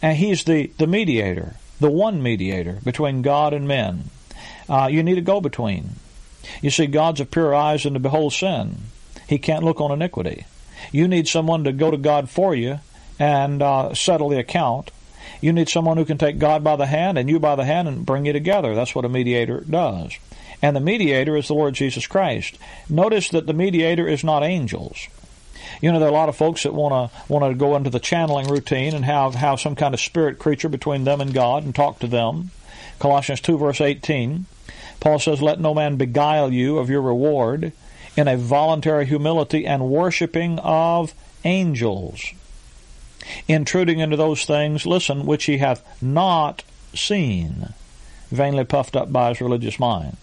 And 0.00 0.16
He's 0.16 0.44
the, 0.44 0.68
the 0.78 0.86
mediator, 0.86 1.56
the 1.80 1.90
one 1.90 2.22
mediator 2.22 2.78
between 2.84 3.22
God 3.22 3.52
and 3.52 3.66
men. 3.66 4.10
Uh, 4.68 4.88
you 4.90 5.02
need 5.02 5.18
a 5.18 5.22
go 5.22 5.40
between. 5.40 5.96
You 6.62 6.70
see, 6.70 6.86
God's 6.86 7.20
of 7.20 7.30
pure 7.30 7.54
eyes 7.54 7.84
and 7.84 7.94
to 7.94 8.00
behold 8.00 8.32
sin. 8.32 8.78
He 9.28 9.38
can't 9.38 9.64
look 9.64 9.80
on 9.80 9.92
iniquity. 9.92 10.46
You 10.92 11.08
need 11.08 11.28
someone 11.28 11.64
to 11.64 11.72
go 11.72 11.90
to 11.90 11.96
God 11.96 12.30
for 12.30 12.54
you 12.54 12.80
and 13.18 13.62
uh, 13.62 13.94
settle 13.94 14.28
the 14.28 14.38
account. 14.38 14.90
You 15.40 15.52
need 15.52 15.68
someone 15.68 15.96
who 15.96 16.04
can 16.04 16.18
take 16.18 16.38
God 16.38 16.64
by 16.64 16.76
the 16.76 16.86
hand 16.86 17.18
and 17.18 17.28
you 17.28 17.38
by 17.38 17.54
the 17.54 17.64
hand 17.64 17.88
and 17.88 18.06
bring 18.06 18.26
you 18.26 18.32
together. 18.32 18.74
That's 18.74 18.94
what 18.94 19.04
a 19.04 19.08
mediator 19.08 19.60
does. 19.68 20.12
And 20.60 20.74
the 20.74 20.80
mediator 20.80 21.36
is 21.36 21.48
the 21.48 21.54
Lord 21.54 21.74
Jesus 21.74 22.06
Christ. 22.06 22.58
Notice 22.88 23.28
that 23.30 23.46
the 23.46 23.52
mediator 23.52 24.08
is 24.08 24.24
not 24.24 24.42
angels. 24.42 25.08
You 25.80 25.92
know, 25.92 25.98
there 25.98 26.08
are 26.08 26.12
a 26.12 26.14
lot 26.14 26.28
of 26.28 26.36
folks 26.36 26.64
that 26.64 26.74
want 26.74 27.12
to 27.12 27.32
want 27.32 27.44
to 27.44 27.56
go 27.56 27.76
into 27.76 27.90
the 27.90 28.00
channeling 28.00 28.48
routine 28.48 28.94
and 28.94 29.04
have, 29.04 29.34
have 29.34 29.60
some 29.60 29.76
kind 29.76 29.94
of 29.94 30.00
spirit 30.00 30.38
creature 30.38 30.68
between 30.68 31.04
them 31.04 31.20
and 31.20 31.32
God 31.32 31.64
and 31.64 31.74
talk 31.74 32.00
to 32.00 32.06
them. 32.06 32.50
Colossians 32.98 33.40
2 33.40 33.58
verse 33.58 33.80
18. 33.80 34.46
Paul 35.00 35.18
says, 35.18 35.42
Let 35.42 35.60
no 35.60 35.74
man 35.74 35.96
beguile 35.96 36.52
you 36.52 36.78
of 36.78 36.90
your 36.90 37.02
reward 37.02 37.72
in 38.16 38.28
a 38.28 38.36
voluntary 38.36 39.06
humility 39.06 39.66
and 39.66 39.88
worshiping 39.88 40.58
of 40.58 41.14
angels, 41.44 42.32
intruding 43.46 44.00
into 44.00 44.16
those 44.16 44.44
things, 44.44 44.86
listen, 44.86 45.24
which 45.24 45.44
he 45.44 45.58
hath 45.58 46.02
not 46.02 46.64
seen, 46.94 47.74
vainly 48.30 48.64
puffed 48.64 48.96
up 48.96 49.12
by 49.12 49.28
his 49.28 49.40
religious 49.40 49.78
mind. 49.78 50.16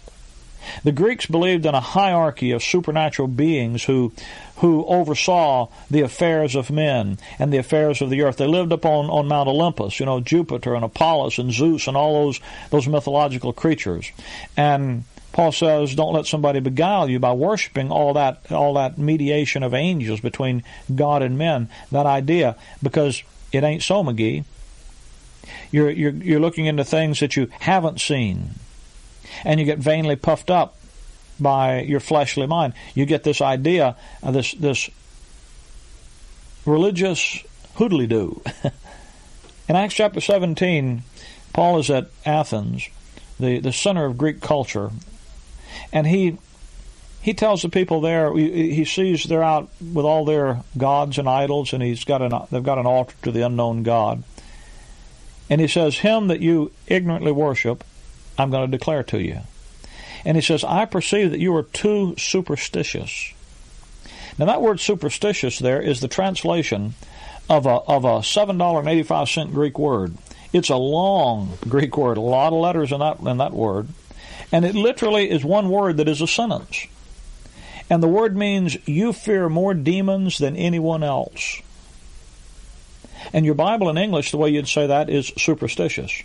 The 0.84 0.92
Greeks 0.92 1.26
believed 1.26 1.66
in 1.66 1.74
a 1.74 1.80
hierarchy 1.80 2.50
of 2.52 2.62
supernatural 2.62 3.28
beings 3.28 3.84
who 3.84 4.12
who 4.56 4.86
oversaw 4.86 5.68
the 5.90 6.00
affairs 6.00 6.54
of 6.54 6.70
men 6.70 7.18
and 7.38 7.52
the 7.52 7.58
affairs 7.58 8.00
of 8.00 8.08
the 8.08 8.22
earth. 8.22 8.38
They 8.38 8.46
lived 8.46 8.72
upon 8.72 9.10
on 9.10 9.28
Mount 9.28 9.48
Olympus, 9.48 10.00
you 10.00 10.06
know, 10.06 10.20
Jupiter 10.20 10.74
and 10.74 10.84
Apollos 10.84 11.38
and 11.38 11.52
Zeus 11.52 11.86
and 11.86 11.96
all 11.96 12.24
those 12.24 12.40
those 12.70 12.88
mythological 12.88 13.52
creatures. 13.52 14.10
And 14.56 15.04
Paul 15.32 15.52
says, 15.52 15.94
don't 15.94 16.14
let 16.14 16.24
somebody 16.24 16.60
beguile 16.60 17.10
you 17.10 17.18
by 17.18 17.32
worshiping 17.32 17.90
all 17.90 18.14
that 18.14 18.50
all 18.50 18.72
that 18.74 18.96
mediation 18.96 19.62
of 19.62 19.74
angels 19.74 20.20
between 20.20 20.62
God 20.94 21.22
and 21.22 21.36
men. 21.36 21.68
That 21.92 22.06
idea, 22.06 22.56
because 22.82 23.22
it 23.52 23.62
ain't 23.62 23.82
so, 23.82 24.02
McGee. 24.02 24.44
You're 25.70 25.90
you're 25.90 26.12
you're 26.12 26.40
looking 26.40 26.64
into 26.64 26.84
things 26.84 27.20
that 27.20 27.36
you 27.36 27.48
haven't 27.60 28.00
seen, 28.00 28.54
and 29.44 29.60
you 29.60 29.66
get 29.66 29.78
vainly 29.78 30.16
puffed 30.16 30.50
up 30.50 30.76
by 31.38 31.80
your 31.82 32.00
fleshly 32.00 32.46
mind. 32.46 32.72
You 32.94 33.06
get 33.06 33.24
this 33.24 33.40
idea 33.40 33.96
of 34.22 34.34
this 34.34 34.52
this 34.52 34.90
religious 36.64 37.42
hoodly 37.74 38.06
doo. 38.06 38.42
In 39.68 39.74
Acts 39.74 39.94
chapter 39.94 40.20
17, 40.20 41.02
Paul 41.52 41.78
is 41.78 41.90
at 41.90 42.10
Athens, 42.24 42.88
the, 43.40 43.58
the 43.58 43.72
center 43.72 44.04
of 44.04 44.16
Greek 44.16 44.40
culture, 44.40 44.90
and 45.92 46.06
he 46.06 46.38
he 47.20 47.34
tells 47.34 47.62
the 47.62 47.68
people 47.68 48.00
there 48.00 48.32
he 48.36 48.84
sees 48.84 49.24
they're 49.24 49.42
out 49.42 49.68
with 49.80 50.06
all 50.06 50.24
their 50.24 50.62
gods 50.78 51.18
and 51.18 51.28
idols 51.28 51.72
and 51.72 51.82
he's 51.82 52.04
got 52.04 52.22
an 52.22 52.32
they've 52.52 52.62
got 52.62 52.78
an 52.78 52.86
altar 52.86 53.16
to 53.22 53.32
the 53.32 53.42
unknown 53.42 53.82
god 53.82 54.22
and 55.50 55.60
he 55.60 55.66
says 55.66 55.98
him 55.98 56.28
that 56.28 56.38
you 56.38 56.70
ignorantly 56.86 57.32
worship 57.32 57.82
i'm 58.38 58.50
going 58.50 58.70
to 58.70 58.76
declare 58.76 59.02
to 59.02 59.20
you 59.20 59.40
and 60.24 60.36
he 60.36 60.42
says 60.42 60.64
i 60.64 60.84
perceive 60.84 61.30
that 61.30 61.40
you 61.40 61.54
are 61.54 61.62
too 61.62 62.14
superstitious 62.16 63.32
now 64.38 64.46
that 64.46 64.62
word 64.62 64.80
superstitious 64.80 65.58
there 65.58 65.80
is 65.80 66.00
the 66.00 66.08
translation 66.08 66.94
of 67.48 67.66
a 67.66 67.70
of 67.70 68.04
a 68.04 68.22
seven 68.22 68.58
dollar 68.58 68.80
and 68.80 68.88
eighty 68.88 69.02
five 69.02 69.28
cent 69.28 69.52
greek 69.52 69.78
word 69.78 70.14
it's 70.52 70.70
a 70.70 70.76
long 70.76 71.56
greek 71.68 71.96
word 71.96 72.16
a 72.16 72.20
lot 72.20 72.52
of 72.52 72.58
letters 72.58 72.92
in 72.92 73.00
that 73.00 73.18
in 73.20 73.38
that 73.38 73.52
word 73.52 73.88
and 74.52 74.64
it 74.64 74.74
literally 74.74 75.30
is 75.30 75.44
one 75.44 75.68
word 75.68 75.96
that 75.96 76.08
is 76.08 76.20
a 76.20 76.26
sentence. 76.26 76.86
And 77.90 78.02
the 78.02 78.08
word 78.08 78.36
means 78.36 78.76
you 78.88 79.12
fear 79.12 79.48
more 79.48 79.74
demons 79.74 80.38
than 80.38 80.56
anyone 80.56 81.02
else. 81.02 81.60
And 83.32 83.44
your 83.44 83.54
Bible 83.54 83.88
in 83.88 83.98
English, 83.98 84.30
the 84.30 84.36
way 84.36 84.50
you'd 84.50 84.68
say 84.68 84.86
that 84.86 85.08
is 85.08 85.32
superstitious. 85.36 86.22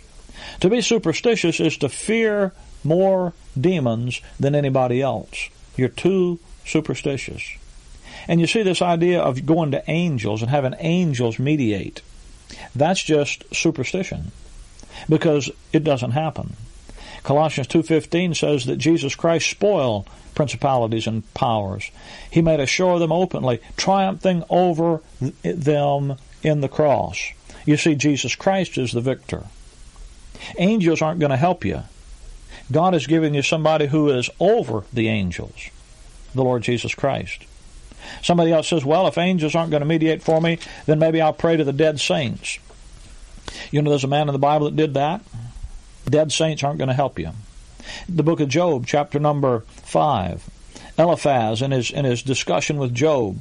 To 0.62 0.70
be 0.70 0.80
superstitious 0.80 1.58
is 1.58 1.76
to 1.78 1.88
fear 1.88 2.52
more 2.84 3.32
demons 3.60 4.20
than 4.38 4.54
anybody 4.54 5.02
else. 5.02 5.48
You're 5.76 5.88
too 5.88 6.38
superstitious. 6.64 7.42
And 8.28 8.40
you 8.40 8.46
see 8.46 8.62
this 8.62 8.80
idea 8.80 9.20
of 9.20 9.44
going 9.44 9.72
to 9.72 9.82
angels 9.90 10.40
and 10.40 10.52
having 10.52 10.76
angels 10.78 11.40
mediate. 11.40 12.00
That's 12.76 13.02
just 13.02 13.42
superstition 13.52 14.30
because 15.08 15.50
it 15.72 15.82
doesn't 15.82 16.12
happen. 16.12 16.54
Colossians 17.24 17.66
2.15 17.66 18.36
says 18.36 18.66
that 18.66 18.76
Jesus 18.76 19.16
Christ 19.16 19.50
spoiled 19.50 20.08
principalities 20.36 21.08
and 21.08 21.24
powers. 21.34 21.90
He 22.30 22.40
made 22.40 22.60
a 22.60 22.66
show 22.66 22.90
of 22.90 23.00
them 23.00 23.10
openly, 23.10 23.58
triumphing 23.76 24.44
over 24.48 25.00
them 25.42 26.18
in 26.44 26.60
the 26.60 26.68
cross. 26.68 27.32
You 27.66 27.76
see, 27.76 27.96
Jesus 27.96 28.36
Christ 28.36 28.78
is 28.78 28.92
the 28.92 29.00
victor. 29.00 29.46
Angels 30.58 31.02
aren't 31.02 31.20
going 31.20 31.30
to 31.30 31.36
help 31.36 31.64
you. 31.64 31.82
God 32.70 32.94
has 32.94 33.06
given 33.06 33.34
you 33.34 33.42
somebody 33.42 33.86
who 33.86 34.10
is 34.10 34.30
over 34.40 34.84
the 34.92 35.08
angels, 35.08 35.70
the 36.34 36.44
Lord 36.44 36.62
Jesus 36.62 36.94
Christ. 36.94 37.44
Somebody 38.22 38.52
else 38.52 38.68
says, 38.68 38.84
well, 38.84 39.06
if 39.06 39.18
angels 39.18 39.54
aren't 39.54 39.70
going 39.70 39.82
to 39.82 39.86
mediate 39.86 40.22
for 40.22 40.40
me, 40.40 40.58
then 40.86 40.98
maybe 40.98 41.20
I'll 41.20 41.32
pray 41.32 41.56
to 41.56 41.64
the 41.64 41.72
dead 41.72 42.00
saints. 42.00 42.58
You 43.70 43.82
know, 43.82 43.90
there's 43.90 44.04
a 44.04 44.08
man 44.08 44.28
in 44.28 44.32
the 44.32 44.38
Bible 44.38 44.66
that 44.66 44.76
did 44.76 44.94
that. 44.94 45.22
Dead 46.04 46.32
saints 46.32 46.62
aren't 46.62 46.78
going 46.78 46.88
to 46.88 46.94
help 46.94 47.18
you. 47.18 47.30
The 48.08 48.22
book 48.22 48.40
of 48.40 48.48
Job, 48.48 48.86
chapter 48.86 49.18
number 49.18 49.60
5, 49.60 50.48
Eliphaz, 50.98 51.62
in 51.62 51.70
his, 51.70 51.90
in 51.90 52.04
his 52.04 52.22
discussion 52.22 52.78
with 52.78 52.94
Job, 52.94 53.38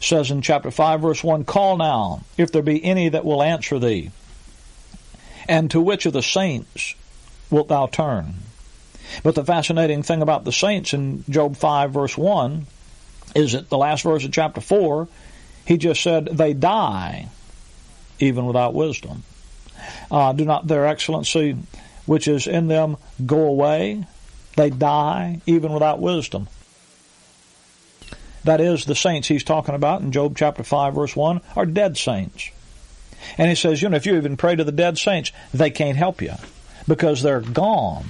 says 0.00 0.30
in 0.30 0.42
chapter 0.42 0.70
5, 0.70 1.00
verse 1.00 1.24
1 1.24 1.44
Call 1.44 1.76
now, 1.76 2.22
if 2.36 2.52
there 2.52 2.62
be 2.62 2.84
any 2.84 3.08
that 3.08 3.24
will 3.24 3.42
answer 3.42 3.78
thee. 3.78 4.10
And 5.48 5.70
to 5.70 5.80
which 5.80 6.06
of 6.06 6.12
the 6.12 6.22
saints 6.22 6.94
wilt 7.50 7.68
thou 7.68 7.86
turn? 7.86 8.34
But 9.22 9.34
the 9.34 9.44
fascinating 9.44 10.02
thing 10.02 10.20
about 10.20 10.44
the 10.44 10.52
saints 10.52 10.92
in 10.92 11.24
Job 11.28 11.56
5, 11.56 11.90
verse 11.90 12.16
1, 12.18 12.66
is 13.34 13.52
that 13.52 13.70
the 13.70 13.78
last 13.78 14.02
verse 14.02 14.24
of 14.24 14.32
chapter 14.32 14.60
4, 14.60 15.08
he 15.64 15.78
just 15.78 16.02
said, 16.02 16.26
They 16.26 16.52
die 16.52 17.28
even 18.18 18.46
without 18.46 18.74
wisdom. 18.74 19.22
Uh, 20.10 20.32
do 20.32 20.44
not 20.44 20.66
their 20.66 20.86
excellency 20.86 21.56
which 22.08 22.26
is 22.26 22.46
in 22.46 22.68
them 22.68 22.96
go 23.24 23.44
away. 23.44 24.04
They 24.56 24.70
die 24.70 25.40
even 25.46 25.72
without 25.72 26.00
wisdom. 26.00 26.48
That 28.44 28.62
is, 28.62 28.86
the 28.86 28.94
saints 28.94 29.28
he's 29.28 29.44
talking 29.44 29.74
about 29.74 30.00
in 30.00 30.10
Job 30.10 30.36
chapter 30.36 30.64
5, 30.64 30.94
verse 30.94 31.14
1, 31.14 31.42
are 31.54 31.66
dead 31.66 31.98
saints. 31.98 32.50
And 33.36 33.48
he 33.48 33.54
says, 33.54 33.82
you 33.82 33.88
know, 33.88 33.96
if 33.96 34.06
you 34.06 34.16
even 34.16 34.36
pray 34.36 34.56
to 34.56 34.64
the 34.64 34.72
dead 34.72 34.98
saints, 34.98 35.32
they 35.52 35.70
can't 35.70 35.96
help 35.96 36.22
you 36.22 36.34
because 36.86 37.22
they're 37.22 37.40
gone 37.40 38.06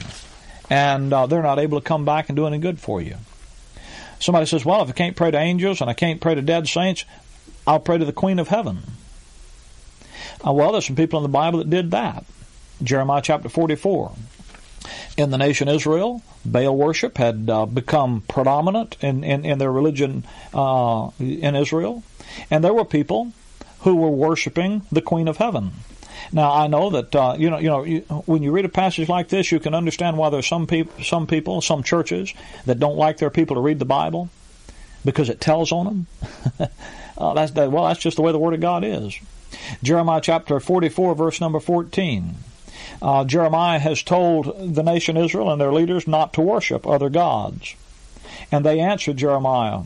and 0.71 1.13
uh, 1.13 1.27
they're 1.27 1.43
not 1.43 1.59
able 1.59 1.81
to 1.81 1.87
come 1.87 2.05
back 2.05 2.29
and 2.29 2.37
do 2.37 2.47
any 2.47 2.59
good 2.59 2.79
for 2.79 3.01
you. 3.01 3.17
Somebody 4.21 4.47
says, 4.47 4.65
well, 4.65 4.83
if 4.83 4.89
I 4.89 4.93
can't 4.93 5.17
pray 5.17 5.31
to 5.31 5.39
angels 5.39 5.81
and 5.81 5.89
I 5.89 5.95
can't 5.95 6.21
pray 6.21 6.35
to 6.35 6.43
dead 6.43 6.69
saints, 6.69 7.05
I'll 7.67 7.81
pray 7.81 7.99
to 7.99 8.05
the 8.05 8.13
Queen 8.13 8.39
of 8.39 8.49
Heaven. 8.49 8.79
Uh, 10.47 10.53
well, 10.53 10.73
there's 10.73 10.87
some 10.87 10.97
people 10.97 11.19
in 11.19 11.23
the 11.23 11.29
Bible 11.29 11.59
that 11.59 11.71
did 11.71 11.91
that. 11.93 12.25
Jeremiah 12.83 13.23
chapter 13.23 13.49
44. 13.49 14.13
In 15.17 15.31
the 15.31 15.39
nation 15.39 15.69
Israel, 15.69 16.23
Baal 16.45 16.77
worship 16.77 17.19
had 17.19 17.51
uh, 17.51 17.67
become 17.67 18.23
predominant 18.29 18.97
in, 19.01 19.25
in, 19.25 19.45
in 19.45 19.59
their 19.59 19.73
religion 19.73 20.25
uh, 20.55 21.11
in 21.19 21.57
Israel, 21.57 22.05
and 22.51 22.63
there 22.63 22.73
were 22.73 22.85
people 22.85 23.33
who 23.81 23.97
were 23.97 24.11
worshiping 24.11 24.83
the 24.91 25.03
Queen 25.03 25.29
of 25.29 25.37
Heaven. 25.37 25.73
Now 26.33 26.53
I 26.53 26.67
know 26.67 26.91
that 26.91 27.15
uh, 27.15 27.37
you 27.39 27.49
know 27.51 27.59
you 27.59 27.69
know 27.69 27.85
you, 27.85 28.01
when 28.27 28.43
you 28.43 28.51
read 28.51 28.65
a 28.65 28.71
passage 28.71 29.09
like 29.09 29.29
this, 29.29 29.53
you 29.53 29.61
can 29.61 29.75
understand 29.75 30.19
why 30.19 30.31
there's 30.31 30.47
some 30.47 30.67
people, 30.67 31.03
some 31.03 31.27
people, 31.27 31.61
some 31.61 31.83
churches 31.83 32.35
that 32.67 32.79
don't 32.79 32.97
like 32.97 33.19
their 33.19 33.31
people 33.31 33.57
to 33.57 33.63
read 33.63 33.79
the 33.79 33.85
Bible 33.85 34.29
because 35.05 35.29
it 35.29 35.41
tells 35.41 35.73
on 35.73 35.87
them. 35.87 36.07
uh, 37.19 37.35
that's 37.35 37.53
that, 37.53 37.71
well, 37.71 37.85
that's 37.85 38.01
just 38.01 38.17
the 38.17 38.23
way 38.23 38.33
the 38.33 38.39
Word 38.39 38.55
of 38.55 38.61
God 38.61 38.85
is. 38.85 39.19
Jeremiah 39.83 40.21
chapter 40.21 40.61
44, 40.61 41.15
verse 41.15 41.41
number 41.41 41.61
14. 41.61 42.35
Uh, 43.01 43.25
Jeremiah 43.25 43.79
has 43.79 44.03
told 44.03 44.75
the 44.75 44.83
nation 44.83 45.17
Israel 45.17 45.51
and 45.51 45.61
their 45.61 45.73
leaders 45.73 46.07
not 46.07 46.33
to 46.35 46.41
worship 46.41 46.87
other 46.87 47.09
gods. 47.09 47.75
And 48.51 48.65
they 48.65 48.81
answered 48.81 49.17
Jeremiah. 49.17 49.83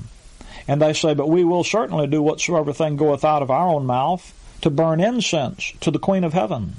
And 0.68 0.80
they 0.80 0.92
say, 0.92 1.14
But 1.14 1.28
we 1.28 1.44
will 1.44 1.64
certainly 1.64 2.06
do 2.06 2.22
whatsoever 2.22 2.72
thing 2.72 2.96
goeth 2.96 3.24
out 3.24 3.42
of 3.42 3.50
our 3.50 3.68
own 3.68 3.86
mouth, 3.86 4.32
to 4.62 4.70
burn 4.70 5.00
incense 5.00 5.72
to 5.80 5.90
the 5.90 5.98
Queen 5.98 6.24
of 6.24 6.32
Heaven, 6.34 6.76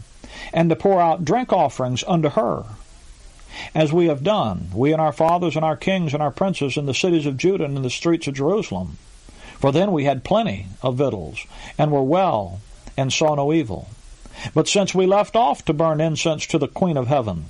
and 0.53 0.69
to 0.69 0.75
pour 0.75 1.01
out 1.01 1.25
drink 1.25 1.51
offerings 1.51 2.03
unto 2.07 2.29
her. 2.29 2.63
As 3.75 3.93
we 3.93 4.07
have 4.07 4.23
done, 4.23 4.69
we 4.73 4.93
and 4.93 5.01
our 5.01 5.13
fathers 5.13 5.55
and 5.55 5.63
our 5.63 5.75
kings 5.75 6.13
and 6.13 6.23
our 6.23 6.31
princes 6.31 6.77
in 6.77 6.85
the 6.85 6.93
cities 6.93 7.25
of 7.25 7.37
Judah 7.37 7.65
and 7.65 7.77
in 7.77 7.83
the 7.83 7.89
streets 7.89 8.27
of 8.27 8.33
Jerusalem. 8.33 8.97
For 9.59 9.71
then 9.71 9.91
we 9.91 10.05
had 10.05 10.23
plenty 10.23 10.67
of 10.81 10.95
victuals, 10.95 11.45
and 11.77 11.91
were 11.91 12.01
well, 12.01 12.61
and 12.97 13.13
saw 13.13 13.35
no 13.35 13.53
evil. 13.53 13.89
But 14.53 14.67
since 14.67 14.95
we 14.95 15.05
left 15.05 15.35
off 15.35 15.63
to 15.65 15.73
burn 15.73 16.01
incense 16.01 16.47
to 16.47 16.57
the 16.57 16.67
Queen 16.67 16.97
of 16.97 17.07
Heaven, 17.07 17.45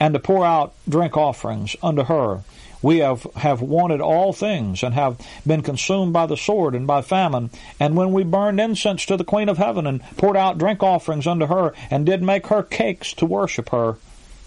and 0.00 0.14
to 0.14 0.20
pour 0.20 0.44
out 0.44 0.72
drink 0.88 1.16
offerings 1.16 1.76
unto 1.82 2.04
her, 2.04 2.42
we 2.84 2.98
have, 2.98 3.26
have 3.36 3.62
wanted 3.62 4.02
all 4.02 4.34
things, 4.34 4.82
and 4.82 4.92
have 4.92 5.18
been 5.46 5.62
consumed 5.62 6.12
by 6.12 6.26
the 6.26 6.36
sword 6.36 6.74
and 6.74 6.86
by 6.86 7.00
famine. 7.00 7.48
And 7.80 7.96
when 7.96 8.12
we 8.12 8.24
burned 8.24 8.60
incense 8.60 9.06
to 9.06 9.16
the 9.16 9.24
Queen 9.24 9.48
of 9.48 9.56
Heaven, 9.56 9.86
and 9.86 10.02
poured 10.18 10.36
out 10.36 10.58
drink 10.58 10.82
offerings 10.82 11.26
unto 11.26 11.46
her, 11.46 11.72
and 11.90 12.04
did 12.04 12.22
make 12.22 12.48
her 12.48 12.62
cakes 12.62 13.14
to 13.14 13.24
worship 13.24 13.70
her, 13.70 13.96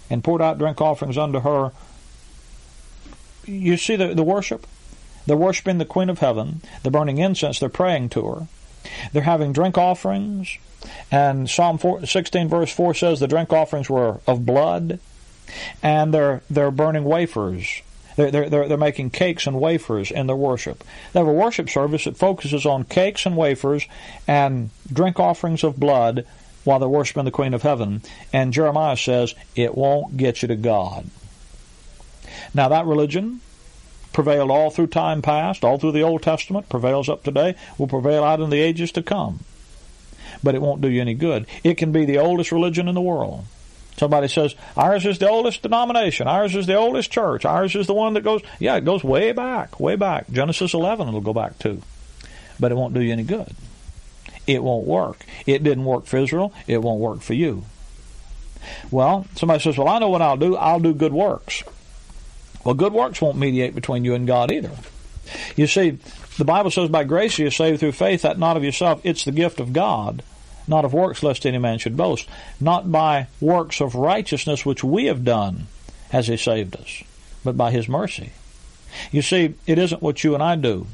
and 0.07 0.23
poured 0.23 0.43
out 0.43 0.59
drink 0.59 0.79
offerings 0.79 1.17
unto 1.17 1.39
her, 1.39 1.71
you 3.47 3.75
see 3.75 3.95
the, 3.95 4.13
the 4.13 4.21
worship? 4.21 4.67
They're 5.25 5.35
worshiping 5.35 5.79
the 5.79 5.85
Queen 5.85 6.11
of 6.11 6.19
Heaven. 6.19 6.61
They're 6.83 6.91
burning 6.91 7.17
incense. 7.17 7.59
They're 7.59 7.69
praying 7.69 8.09
to 8.09 8.27
her. 8.27 8.47
They're 9.13 9.23
having 9.23 9.51
drink 9.51 9.79
offerings. 9.79 10.59
And 11.09 11.49
Psalm 11.49 11.79
4, 11.79 12.05
16 12.05 12.49
verse 12.49 12.71
4 12.71 12.93
says 12.93 13.19
the 13.19 13.27
drink 13.27 13.51
offerings 13.51 13.89
were 13.89 14.19
of 14.27 14.45
blood. 14.45 14.99
And 15.81 16.13
they're, 16.13 16.43
they're 16.51 16.69
burning 16.69 17.03
wafers. 17.03 17.81
They're, 18.17 18.31
they're, 18.31 18.49
they're, 18.49 18.67
they're 18.67 18.77
making 18.77 19.11
cakes 19.11 19.47
and 19.47 19.61
wafers 19.61 20.11
in 20.11 20.27
their 20.27 20.35
worship. 20.35 20.83
They 21.13 21.19
have 21.19 21.27
a 21.27 21.33
worship 21.33 21.69
service 21.69 22.03
that 22.03 22.17
focuses 22.17 22.65
on 22.65 22.83
cakes 22.83 23.25
and 23.25 23.37
wafers 23.37 23.87
and 24.27 24.71
drink 24.91 25.19
offerings 25.19 25.63
of 25.63 25.79
blood 25.79 26.25
while 26.63 26.79
they're 26.79 26.89
worshiping 26.89 27.25
the 27.25 27.31
Queen 27.31 27.53
of 27.53 27.61
Heaven. 27.61 28.01
And 28.33 28.51
Jeremiah 28.51 28.97
says 28.97 29.35
it 29.55 29.77
won't 29.77 30.17
get 30.17 30.41
you 30.41 30.49
to 30.49 30.55
God. 30.55 31.09
Now 32.53 32.67
that 32.69 32.85
religion 32.85 33.39
prevailed 34.13 34.49
all 34.49 34.71
through 34.71 34.87
time 34.87 35.21
past, 35.21 35.63
all 35.63 35.77
through 35.77 35.91
the 35.91 36.01
Old 36.01 36.23
Testament, 36.23 36.69
prevails 36.69 37.07
up 37.07 37.23
today, 37.23 37.55
will 37.77 37.87
prevail 37.87 38.23
out 38.23 38.41
in 38.41 38.49
the 38.49 38.59
ages 38.59 38.91
to 38.93 39.03
come. 39.03 39.41
But 40.43 40.55
it 40.55 40.61
won't 40.61 40.81
do 40.81 40.87
you 40.87 41.01
any 41.01 41.13
good. 41.13 41.45
It 41.63 41.75
can 41.75 41.91
be 41.91 42.03
the 42.03 42.17
oldest 42.17 42.51
religion 42.51 42.87
in 42.87 42.95
the 42.95 43.01
world. 43.01 43.45
Somebody 43.97 44.27
says, 44.27 44.53
ours 44.75 45.05
is 45.05 45.17
the 45.17 45.27
oldest 45.27 45.63
denomination. 45.63 46.27
Ours 46.27 46.55
is 46.55 46.67
the 46.67 46.75
oldest 46.75 47.11
church. 47.11 47.45
Ours 47.45 47.75
is 47.75 47.87
the 47.87 47.95
one 47.95 48.13
that 48.13 48.21
goes, 48.21 48.41
yeah, 48.59 48.75
it 48.75 48.85
goes 48.85 49.03
way 49.03 49.31
back, 49.31 49.79
way 49.79 49.95
back. 49.95 50.29
Genesis 50.29 50.73
11 50.73 51.07
it'll 51.07 51.21
go 51.21 51.33
back 51.33 51.57
to. 51.59 51.81
But 52.59 52.71
it 52.71 52.75
won't 52.75 52.93
do 52.93 53.01
you 53.01 53.11
any 53.11 53.23
good. 53.23 53.51
It 54.45 54.63
won't 54.63 54.85
work. 54.85 55.25
It 55.45 55.63
didn't 55.63 55.85
work 55.85 56.05
for 56.05 56.17
Israel. 56.17 56.53
It 56.67 56.81
won't 56.81 57.01
work 57.01 57.21
for 57.21 57.33
you. 57.33 57.63
Well, 58.91 59.25
somebody 59.35 59.61
says, 59.61 59.77
well, 59.77 59.87
I 59.87 59.99
know 59.99 60.09
what 60.09 60.21
I'll 60.21 60.37
do. 60.37 60.55
I'll 60.55 60.79
do 60.79 60.93
good 60.93 61.13
works. 61.13 61.63
Well, 62.63 62.75
good 62.75 62.93
works 62.93 63.21
won't 63.21 63.37
mediate 63.37 63.75
between 63.75 64.05
you 64.05 64.13
and 64.13 64.27
God 64.27 64.51
either. 64.51 64.71
You 65.55 65.67
see, 65.67 65.97
the 66.37 66.45
Bible 66.45 66.71
says, 66.71 66.89
by 66.89 67.03
grace 67.03 67.37
you 67.37 67.47
are 67.47 67.51
saved 67.51 67.79
through 67.79 67.93
faith, 67.93 68.21
that 68.21 68.37
not 68.37 68.57
of 68.57 68.63
yourself, 68.63 69.01
it's 69.03 69.25
the 69.25 69.31
gift 69.31 69.59
of 69.59 69.73
God, 69.73 70.23
not 70.67 70.85
of 70.85 70.93
works, 70.93 71.23
lest 71.23 71.45
any 71.45 71.57
man 71.57 71.79
should 71.79 71.97
boast. 71.97 72.27
Not 72.59 72.91
by 72.91 73.27
works 73.39 73.81
of 73.81 73.95
righteousness 73.95 74.65
which 74.65 74.83
we 74.83 75.05
have 75.05 75.23
done 75.23 75.67
has 76.09 76.27
he 76.27 76.37
saved 76.37 76.75
us, 76.75 77.03
but 77.43 77.57
by 77.57 77.71
his 77.71 77.87
mercy. 77.87 78.31
You 79.11 79.21
see, 79.21 79.55
it 79.65 79.77
isn't 79.77 80.01
what 80.01 80.23
you 80.23 80.33
and 80.33 80.43
I 80.43 80.55
do. 80.55 80.87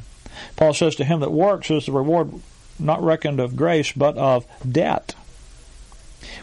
Paul 0.55 0.73
says 0.73 0.95
to 0.95 1.05
him 1.05 1.19
that 1.19 1.31
works 1.31 1.69
is 1.69 1.85
the 1.85 1.91
reward 1.91 2.31
not 2.79 3.03
reckoned 3.03 3.39
of 3.39 3.55
grace, 3.55 3.91
but 3.91 4.17
of 4.17 4.45
debt. 4.69 5.15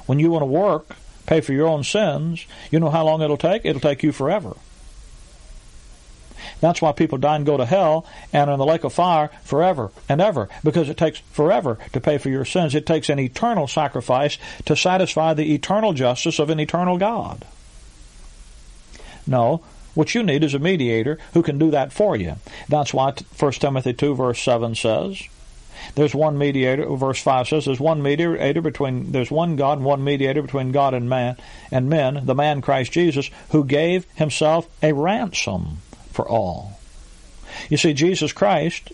When 0.06 0.18
you 0.18 0.30
want 0.30 0.42
to 0.42 0.46
work, 0.46 0.96
pay 1.26 1.40
for 1.40 1.52
your 1.52 1.66
own 1.66 1.84
sins, 1.84 2.46
you 2.70 2.80
know 2.80 2.90
how 2.90 3.04
long 3.04 3.22
it'll 3.22 3.36
take? 3.36 3.64
It'll 3.64 3.80
take 3.80 4.02
you 4.02 4.12
forever. 4.12 4.54
That's 6.60 6.82
why 6.82 6.92
people 6.92 7.18
die 7.18 7.36
and 7.36 7.46
go 7.46 7.56
to 7.56 7.66
hell 7.66 8.06
and 8.32 8.50
in 8.50 8.58
the 8.58 8.66
lake 8.66 8.84
of 8.84 8.92
fire 8.92 9.30
forever 9.42 9.90
and 10.08 10.20
ever, 10.20 10.48
because 10.62 10.88
it 10.88 10.96
takes 10.96 11.20
forever 11.32 11.78
to 11.92 12.00
pay 12.00 12.18
for 12.18 12.28
your 12.28 12.44
sins. 12.44 12.74
It 12.74 12.86
takes 12.86 13.08
an 13.08 13.18
eternal 13.18 13.66
sacrifice 13.66 14.38
to 14.66 14.76
satisfy 14.76 15.34
the 15.34 15.54
eternal 15.54 15.92
justice 15.92 16.38
of 16.38 16.50
an 16.50 16.60
eternal 16.60 16.98
God. 16.98 17.44
No, 19.26 19.62
what 19.94 20.14
you 20.14 20.22
need 20.22 20.44
is 20.44 20.54
a 20.54 20.58
mediator 20.58 21.18
who 21.32 21.42
can 21.42 21.58
do 21.58 21.70
that 21.70 21.92
for 21.92 22.16
you. 22.16 22.36
That's 22.68 22.94
why 22.94 23.14
1 23.38 23.52
Timothy 23.52 23.92
2 23.92 24.14
verse 24.14 24.40
7 24.40 24.74
says, 24.74 25.22
there's 25.94 26.14
one 26.14 26.36
mediator, 26.36 26.84
verse 26.94 27.22
5 27.22 27.48
says, 27.48 27.64
there's 27.64 27.80
one 27.80 28.02
mediator 28.02 28.60
between, 28.60 29.12
there's 29.12 29.30
one 29.30 29.56
God 29.56 29.78
and 29.78 29.86
one 29.86 30.04
mediator 30.04 30.42
between 30.42 30.72
God 30.72 30.94
and 30.94 31.08
man, 31.08 31.36
and 31.70 31.88
men, 31.88 32.26
the 32.26 32.34
man 32.34 32.60
Christ 32.60 32.92
Jesus, 32.92 33.30
who 33.50 33.64
gave 33.64 34.04
himself 34.14 34.68
a 34.82 34.92
ransom 34.92 35.78
for 36.20 36.28
all. 36.28 36.78
You 37.70 37.78
see, 37.78 37.94
Jesus 37.94 38.32
Christ 38.32 38.92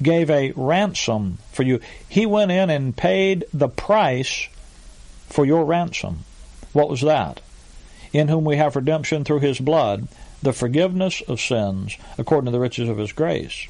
gave 0.00 0.30
a 0.30 0.52
ransom 0.54 1.38
for 1.50 1.64
you. 1.64 1.80
He 2.08 2.24
went 2.24 2.52
in 2.52 2.70
and 2.70 2.96
paid 2.96 3.44
the 3.52 3.68
price 3.68 4.48
for 5.28 5.44
your 5.44 5.64
ransom. 5.64 6.20
What 6.72 6.88
was 6.88 7.00
that? 7.00 7.40
In 8.12 8.28
whom 8.28 8.44
we 8.44 8.56
have 8.58 8.76
redemption 8.76 9.24
through 9.24 9.40
his 9.40 9.58
blood, 9.58 10.06
the 10.40 10.52
forgiveness 10.52 11.20
of 11.26 11.40
sins, 11.40 11.96
according 12.16 12.46
to 12.46 12.52
the 12.52 12.60
riches 12.60 12.88
of 12.88 12.98
his 12.98 13.10
grace. 13.10 13.66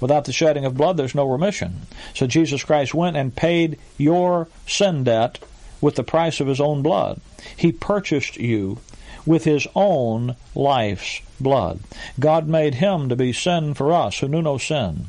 Without 0.00 0.24
the 0.24 0.32
shedding 0.32 0.64
of 0.64 0.76
blood, 0.76 0.96
there's 0.96 1.14
no 1.14 1.26
remission. 1.26 1.88
So 2.14 2.28
Jesus 2.28 2.62
Christ 2.62 2.94
went 2.94 3.16
and 3.16 3.34
paid 3.34 3.80
your 3.98 4.46
sin 4.68 5.02
debt 5.02 5.40
with 5.80 5.96
the 5.96 6.04
price 6.04 6.38
of 6.38 6.46
his 6.46 6.60
own 6.60 6.82
blood. 6.82 7.20
He 7.56 7.72
purchased 7.72 8.36
you 8.36 8.78
with 9.26 9.44
his 9.44 9.66
own 9.74 10.36
life's 10.54 11.20
blood. 11.40 11.80
God 12.18 12.46
made 12.48 12.76
him 12.76 13.08
to 13.08 13.16
be 13.16 13.32
sin 13.32 13.74
for 13.74 13.92
us 13.92 14.18
who 14.18 14.28
knew 14.28 14.42
no 14.42 14.58
sin, 14.58 15.06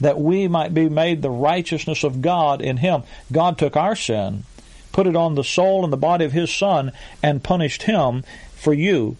that 0.00 0.20
we 0.20 0.48
might 0.48 0.74
be 0.74 0.88
made 0.88 1.22
the 1.22 1.30
righteousness 1.30 2.04
of 2.04 2.22
God 2.22 2.60
in 2.60 2.78
him. 2.78 3.02
God 3.30 3.58
took 3.58 3.76
our 3.76 3.96
sin, 3.96 4.44
put 4.92 5.06
it 5.06 5.16
on 5.16 5.34
the 5.34 5.44
soul 5.44 5.84
and 5.84 5.92
the 5.92 5.96
body 5.96 6.24
of 6.24 6.32
his 6.32 6.52
son, 6.52 6.92
and 7.22 7.42
punished 7.42 7.84
him 7.84 8.24
for 8.54 8.72
you. 8.72 9.16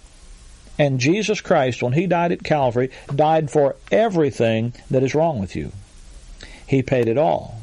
And 0.78 1.00
Jesus 1.00 1.40
Christ, 1.40 1.82
when 1.82 1.94
he 1.94 2.06
died 2.06 2.32
at 2.32 2.44
Calvary, 2.44 2.90
died 3.14 3.50
for 3.50 3.76
everything 3.90 4.72
that 4.90 5.02
is 5.02 5.14
wrong 5.14 5.40
with 5.40 5.56
you. 5.56 5.72
He 6.66 6.82
paid 6.82 7.08
it 7.08 7.18
all. 7.18 7.62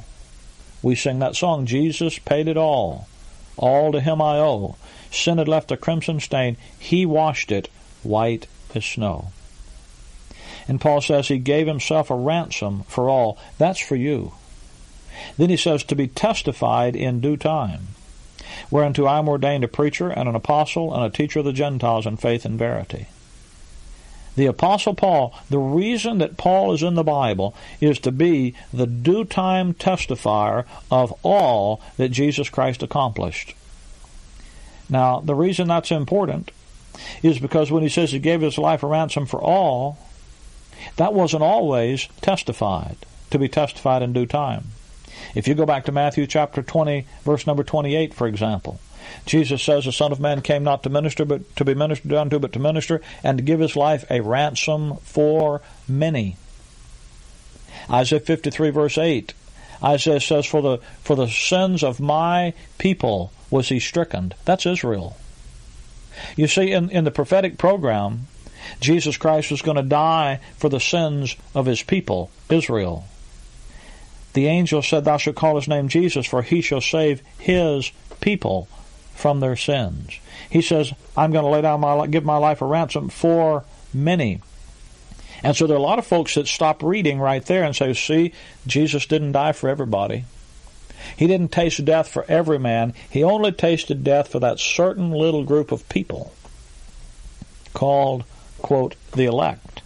We 0.82 0.96
sing 0.96 1.20
that 1.20 1.36
song, 1.36 1.66
Jesus 1.66 2.20
paid 2.20 2.48
it 2.48 2.58
all. 2.58 3.08
All 3.58 3.92
to 3.92 4.02
him 4.02 4.22
I 4.22 4.38
owe. 4.38 4.76
Sin 5.12 5.38
had 5.38 5.48
left 5.48 5.72
a 5.72 5.78
crimson 5.78 6.20
stain. 6.20 6.58
He 6.78 7.06
washed 7.06 7.52
it 7.52 7.70
white 8.04 8.48
as 8.74 8.86
snow. 8.86 9.32
And 10.68 10.82
Paul 10.82 11.02
says 11.02 11.28
he 11.28 11.38
gave 11.38 11.68
himself 11.68 12.10
a 12.10 12.16
ransom 12.16 12.84
for 12.88 13.10
all. 13.10 13.38
That's 13.58 13.80
for 13.80 13.96
you. 13.96 14.34
Then 15.38 15.50
he 15.50 15.58
says 15.58 15.84
to 15.86 15.96
be 15.96 16.08
testified 16.08 16.96
in 16.96 17.22
due 17.22 17.38
time. 17.38 17.90
Whereunto 18.70 19.06
I 19.06 19.20
am 19.20 19.30
ordained 19.30 19.64
a 19.64 19.68
preacher 19.68 20.10
and 20.10 20.28
an 20.28 20.36
apostle 20.36 20.94
and 20.94 21.04
a 21.04 21.10
teacher 21.10 21.40
of 21.40 21.46
the 21.46 21.54
Gentiles 21.54 22.06
in 22.06 22.18
faith 22.18 22.46
and 22.46 22.60
verity. 22.60 23.08
The 24.36 24.46
Apostle 24.48 24.94
Paul, 24.94 25.34
the 25.50 25.60
reason 25.60 26.18
that 26.18 26.38
Paul 26.38 26.74
is 26.74 26.84
in 26.84 26.96
the 26.96 27.04
Bible 27.04 27.56
is 27.80 28.00
to 28.00 28.12
be 28.12 28.54
the 28.74 28.88
due 28.88 29.24
time 29.24 29.74
testifier 29.74 30.66
of 30.92 31.14
all 31.24 31.82
that 31.98 32.10
Jesus 32.10 32.50
Christ 32.50 32.84
accomplished. 32.84 33.56
Now, 34.90 35.20
the 35.20 35.36
reason 35.36 35.68
that's 35.68 35.92
important 35.92 36.52
is 37.24 37.40
because 37.40 37.72
when 37.72 37.84
he 37.84 37.90
says 37.90 38.12
he 38.12 38.20
gave 38.20 38.42
his 38.42 38.58
life 38.58 38.84
a 38.84 38.88
ransom 38.88 39.26
for 39.26 39.42
all, 39.42 39.98
that 40.98 41.14
wasn't 41.14 41.44
always 41.44 42.08
testified, 42.22 42.98
to 43.32 43.40
be 43.40 43.48
testified 43.48 44.02
in 44.02 44.14
due 44.14 44.26
time. 44.26 44.66
If 45.34 45.48
you 45.48 45.56
go 45.56 45.66
back 45.66 45.86
to 45.86 45.92
Matthew 45.92 46.28
chapter 46.28 46.62
20, 46.62 47.08
verse 47.24 47.48
number 47.48 47.64
28, 47.64 48.14
for 48.14 48.28
example, 48.28 48.80
Jesus 49.26 49.64
says 49.64 49.86
the 49.86 49.92
Son 49.92 50.12
of 50.12 50.20
Man 50.20 50.42
came 50.42 50.64
not 50.64 50.84
to 50.84 50.90
minister, 50.90 51.26
but 51.26 51.56
to 51.56 51.66
be 51.66 51.74
ministered 51.74 52.14
unto, 52.14 52.40
but 52.40 52.54
to 52.54 52.60
minister, 52.60 53.02
and 53.24 53.38
to 53.38 53.44
give 53.44 53.60
his 53.60 53.76
life 53.76 54.06
a 54.10 54.22
ransom 54.22 54.98
for 54.98 55.62
many. 55.88 56.38
Isaiah 57.90 58.20
53, 58.20 58.70
verse 58.70 58.98
8, 58.98 59.34
Isaiah 59.84 60.20
says, 60.20 60.46
For 60.46 60.62
the 60.62 60.78
for 61.04 61.16
the 61.16 61.28
sins 61.28 61.84
of 61.84 62.00
my 62.00 62.54
people 62.78 63.32
was 63.50 63.70
he 63.70 63.80
stricken. 63.80 64.34
That's 64.46 64.66
Israel. 64.66 65.18
You 66.36 66.48
see, 66.48 66.72
in, 66.72 66.90
in 66.92 67.04
the 67.04 67.12
prophetic 67.12 67.58
program, 67.58 68.28
Jesus 68.80 69.18
Christ 69.18 69.52
was 69.52 69.62
going 69.62 69.78
to 69.78 69.84
die 69.84 70.40
for 70.58 70.70
the 70.70 70.80
sins 70.80 71.36
of 71.54 71.66
his 71.66 71.84
people, 71.84 72.32
Israel. 72.50 73.06
The 74.34 74.48
angel 74.48 74.82
said, 74.82 75.06
Thou 75.06 75.18
shalt 75.18 75.36
call 75.36 75.56
his 75.56 75.68
name 75.68 75.88
Jesus, 75.88 76.26
for 76.26 76.42
he 76.42 76.62
shall 76.62 76.82
save 76.82 77.22
his 77.38 77.92
people 78.22 78.68
from 79.16 79.40
their 79.40 79.56
sins. 79.56 80.20
He 80.50 80.62
says, 80.62 80.94
I'm 81.18 81.32
going 81.32 81.46
to 81.46 81.50
lay 81.50 81.62
down 81.62 81.80
my 81.80 82.06
give 82.08 82.26
my 82.26 82.38
life 82.38 82.62
a 82.62 82.66
ransom 82.66 83.10
for 83.10 83.64
many. 83.94 84.42
And 85.44 85.56
so 85.56 85.68
there 85.68 85.76
are 85.76 85.80
a 85.80 85.84
lot 85.84 86.00
of 86.00 86.06
folks 86.06 86.36
that 86.36 86.48
stop 86.48 86.84
reading 86.84 87.20
right 87.20 87.44
there 87.46 87.64
and 87.64 87.76
say, 87.76 87.94
see, 87.94 88.34
Jesus 88.68 89.06
didn't 89.06 89.34
die 89.34 89.52
for 89.52 89.70
everybody. 89.70 90.26
He 91.18 91.28
didn't 91.28 91.52
taste 91.52 91.84
death 91.86 92.08
for 92.08 92.26
every 92.28 92.58
man. 92.58 92.94
He 93.10 93.24
only 93.24 93.52
tasted 93.52 94.04
death 94.04 94.30
for 94.30 94.40
that 94.40 94.60
certain 94.60 95.12
little 95.12 95.44
group 95.44 95.72
of 95.72 95.88
people 95.88 96.34
called, 97.74 98.24
quote, 98.60 98.96
the 99.12 99.26
elect, 99.26 99.82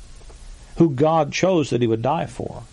who 0.78 0.90
God 0.90 1.34
chose 1.34 1.70
that 1.70 1.82
he 1.82 1.88
would 1.88 2.02
die 2.02 2.26
for. 2.26 2.64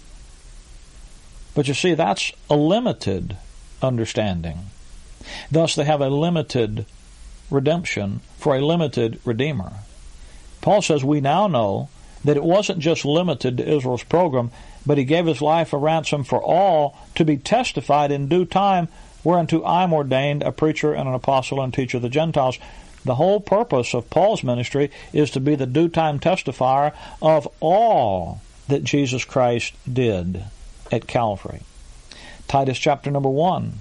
But 1.54 1.68
you 1.68 1.74
see, 1.74 1.94
that's 1.94 2.32
a 2.48 2.56
limited 2.56 3.36
understanding. 3.82 4.66
Thus, 5.50 5.74
they 5.74 5.84
have 5.84 6.00
a 6.00 6.08
limited 6.08 6.86
redemption 7.50 8.20
for 8.38 8.56
a 8.56 8.64
limited 8.64 9.20
Redeemer. 9.24 9.72
Paul 10.60 10.82
says 10.82 11.04
we 11.04 11.20
now 11.20 11.46
know 11.46 11.88
that 12.24 12.36
it 12.36 12.42
wasn't 12.42 12.80
just 12.80 13.04
limited 13.04 13.56
to 13.56 13.68
Israel's 13.68 14.02
program, 14.02 14.50
but 14.84 14.98
he 14.98 15.04
gave 15.04 15.26
his 15.26 15.40
life 15.40 15.72
a 15.72 15.78
ransom 15.78 16.24
for 16.24 16.42
all 16.42 16.98
to 17.14 17.24
be 17.24 17.36
testified 17.36 18.10
in 18.10 18.28
due 18.28 18.44
time, 18.44 18.88
whereunto 19.22 19.62
I 19.62 19.84
am 19.84 19.92
ordained 19.92 20.42
a 20.42 20.52
preacher 20.52 20.92
and 20.92 21.08
an 21.08 21.14
apostle 21.14 21.60
and 21.60 21.72
teacher 21.72 21.98
of 21.98 22.02
the 22.02 22.08
Gentiles. 22.08 22.58
The 23.04 23.14
whole 23.14 23.38
purpose 23.40 23.94
of 23.94 24.10
Paul's 24.10 24.42
ministry 24.42 24.90
is 25.12 25.30
to 25.32 25.40
be 25.40 25.54
the 25.54 25.66
due 25.66 25.88
time 25.88 26.18
testifier 26.18 26.92
of 27.22 27.46
all 27.60 28.42
that 28.66 28.82
Jesus 28.82 29.24
Christ 29.24 29.74
did 29.90 30.44
at 30.90 31.06
Calvary. 31.06 31.60
Titus 32.48 32.78
chapter 32.78 33.10
number 33.10 33.28
1. 33.28 33.78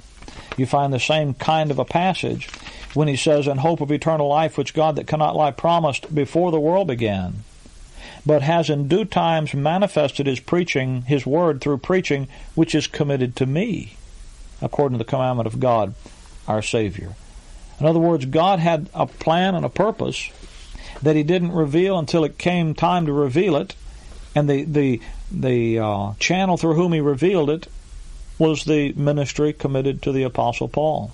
You 0.57 0.65
find 0.65 0.93
the 0.93 0.99
same 0.99 1.33
kind 1.33 1.71
of 1.71 1.79
a 1.79 1.85
passage 1.85 2.47
when 2.93 3.07
he 3.07 3.15
says, 3.15 3.47
In 3.47 3.57
hope 3.57 3.81
of 3.81 3.91
eternal 3.91 4.29
life, 4.29 4.57
which 4.57 4.73
God 4.73 4.95
that 4.95 5.07
cannot 5.07 5.35
lie 5.35 5.51
promised 5.51 6.13
before 6.13 6.51
the 6.51 6.59
world 6.59 6.87
began, 6.87 7.43
but 8.25 8.41
has 8.41 8.69
in 8.69 8.87
due 8.87 9.05
times 9.05 9.53
manifested 9.53 10.27
his 10.27 10.39
preaching, 10.39 11.03
his 11.03 11.25
word 11.25 11.61
through 11.61 11.79
preaching, 11.79 12.27
which 12.55 12.73
is 12.73 12.87
committed 12.87 13.35
to 13.35 13.45
me, 13.45 13.97
according 14.61 14.97
to 14.97 15.03
the 15.03 15.09
commandment 15.09 15.47
of 15.47 15.59
God, 15.59 15.93
our 16.47 16.61
Savior. 16.61 17.15
In 17.79 17.85
other 17.85 17.99
words, 17.99 18.25
God 18.25 18.59
had 18.59 18.89
a 18.93 19.05
plan 19.05 19.55
and 19.55 19.65
a 19.65 19.69
purpose 19.69 20.29
that 21.01 21.17
he 21.17 21.23
didn't 21.23 21.51
reveal 21.51 21.99
until 21.99 22.23
it 22.23 22.37
came 22.37 22.73
time 22.73 23.05
to 23.05 23.13
reveal 23.13 23.57
it, 23.57 23.75
and 24.33 24.49
the 24.49 24.63
the 24.63 25.01
the 25.29 25.79
uh, 25.79 26.13
channel 26.19 26.55
through 26.55 26.75
whom 26.75 26.93
he 26.93 27.01
revealed 27.01 27.49
it 27.49 27.67
was 28.37 28.65
the 28.65 28.93
ministry 28.93 29.53
committed 29.53 30.01
to 30.01 30.11
the 30.11 30.23
Apostle 30.23 30.67
Paul. 30.67 31.11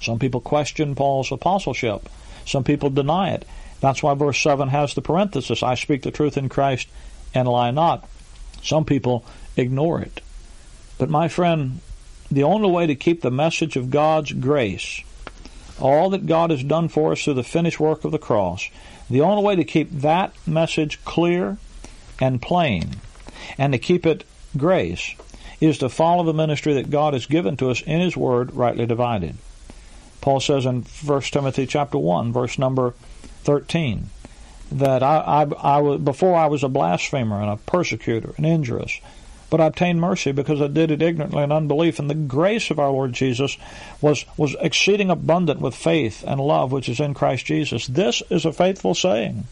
Some 0.00 0.18
people 0.18 0.40
question 0.40 0.94
Paul's 0.94 1.32
apostleship. 1.32 2.08
Some 2.46 2.64
people 2.64 2.90
deny 2.90 3.30
it. 3.30 3.44
That's 3.80 4.02
why 4.02 4.14
verse 4.14 4.40
7 4.40 4.68
has 4.68 4.94
the 4.94 5.02
parenthesis 5.02 5.62
I 5.62 5.74
speak 5.74 6.02
the 6.02 6.10
truth 6.10 6.36
in 6.36 6.48
Christ 6.48 6.88
and 7.34 7.48
lie 7.48 7.70
not. 7.70 8.08
Some 8.62 8.84
people 8.84 9.24
ignore 9.56 10.00
it. 10.00 10.20
But 10.98 11.10
my 11.10 11.28
friend, 11.28 11.80
the 12.30 12.42
only 12.42 12.70
way 12.70 12.86
to 12.86 12.94
keep 12.94 13.22
the 13.22 13.30
message 13.30 13.76
of 13.76 13.90
God's 13.90 14.32
grace, 14.32 15.00
all 15.78 16.10
that 16.10 16.26
God 16.26 16.50
has 16.50 16.62
done 16.62 16.88
for 16.88 17.12
us 17.12 17.24
through 17.24 17.34
the 17.34 17.42
finished 17.42 17.80
work 17.80 18.04
of 18.04 18.12
the 18.12 18.18
cross, 18.18 18.68
the 19.08 19.22
only 19.22 19.42
way 19.42 19.56
to 19.56 19.64
keep 19.64 19.90
that 19.90 20.34
message 20.46 21.02
clear 21.04 21.56
and 22.20 22.42
plain 22.42 22.96
and 23.56 23.72
to 23.72 23.78
keep 23.78 24.04
it 24.04 24.24
grace 24.56 25.14
is 25.60 25.78
to 25.78 25.88
follow 25.88 26.24
the 26.24 26.34
ministry 26.34 26.74
that 26.74 26.90
God 26.90 27.12
has 27.12 27.26
given 27.26 27.56
to 27.58 27.70
us 27.70 27.82
in 27.82 28.00
His 28.00 28.16
Word, 28.16 28.54
rightly 28.54 28.86
divided. 28.86 29.36
Paul 30.20 30.40
says 30.40 30.66
in 30.66 30.82
1 30.82 31.22
Timothy 31.22 31.66
chapter 31.66 31.98
1, 31.98 32.32
verse 32.32 32.58
number 32.58 32.94
13, 33.44 34.10
that 34.72 35.02
I, 35.02 35.18
I, 35.18 35.76
I 35.76 35.80
was, 35.80 36.00
before 36.00 36.36
I 36.36 36.46
was 36.46 36.62
a 36.62 36.68
blasphemer 36.68 37.40
and 37.40 37.50
a 37.50 37.56
persecutor 37.56 38.34
and 38.36 38.46
injurious, 38.46 39.00
but 39.48 39.60
I 39.60 39.66
obtained 39.66 40.00
mercy 40.00 40.30
because 40.32 40.62
I 40.62 40.68
did 40.68 40.90
it 40.90 41.02
ignorantly 41.02 41.42
and 41.42 41.52
unbelief. 41.52 41.98
And 41.98 42.08
the 42.08 42.14
grace 42.14 42.70
of 42.70 42.78
our 42.78 42.90
Lord 42.90 43.12
Jesus 43.12 43.56
was, 44.00 44.24
was 44.36 44.54
exceeding 44.60 45.10
abundant 45.10 45.60
with 45.60 45.74
faith 45.74 46.22
and 46.26 46.40
love 46.40 46.70
which 46.70 46.88
is 46.88 47.00
in 47.00 47.14
Christ 47.14 47.46
Jesus. 47.46 47.86
This 47.86 48.22
is 48.30 48.44
a 48.44 48.52
faithful 48.52 48.94
saying 48.94 49.44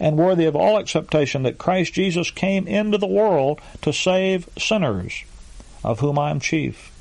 and 0.00 0.16
worthy 0.16 0.44
of 0.44 0.54
all 0.54 0.78
acceptation 0.78 1.42
that 1.42 1.58
Christ 1.58 1.94
Jesus 1.94 2.30
came 2.30 2.68
into 2.68 2.98
the 2.98 3.06
world 3.06 3.60
to 3.82 3.92
save 3.92 4.48
sinners 4.58 5.24
of 5.88 6.00
whom 6.00 6.18
I 6.18 6.30
am 6.30 6.38
chief. 6.38 6.92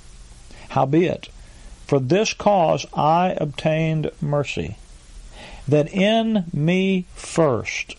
Howbeit, 0.69 1.29
for 1.85 1.99
this 1.99 2.33
cause 2.33 2.87
I 2.95 3.35
obtained 3.37 4.09
mercy, 4.21 4.77
that 5.67 5.93
in 5.93 6.45
me 6.51 7.05
first 7.13 7.95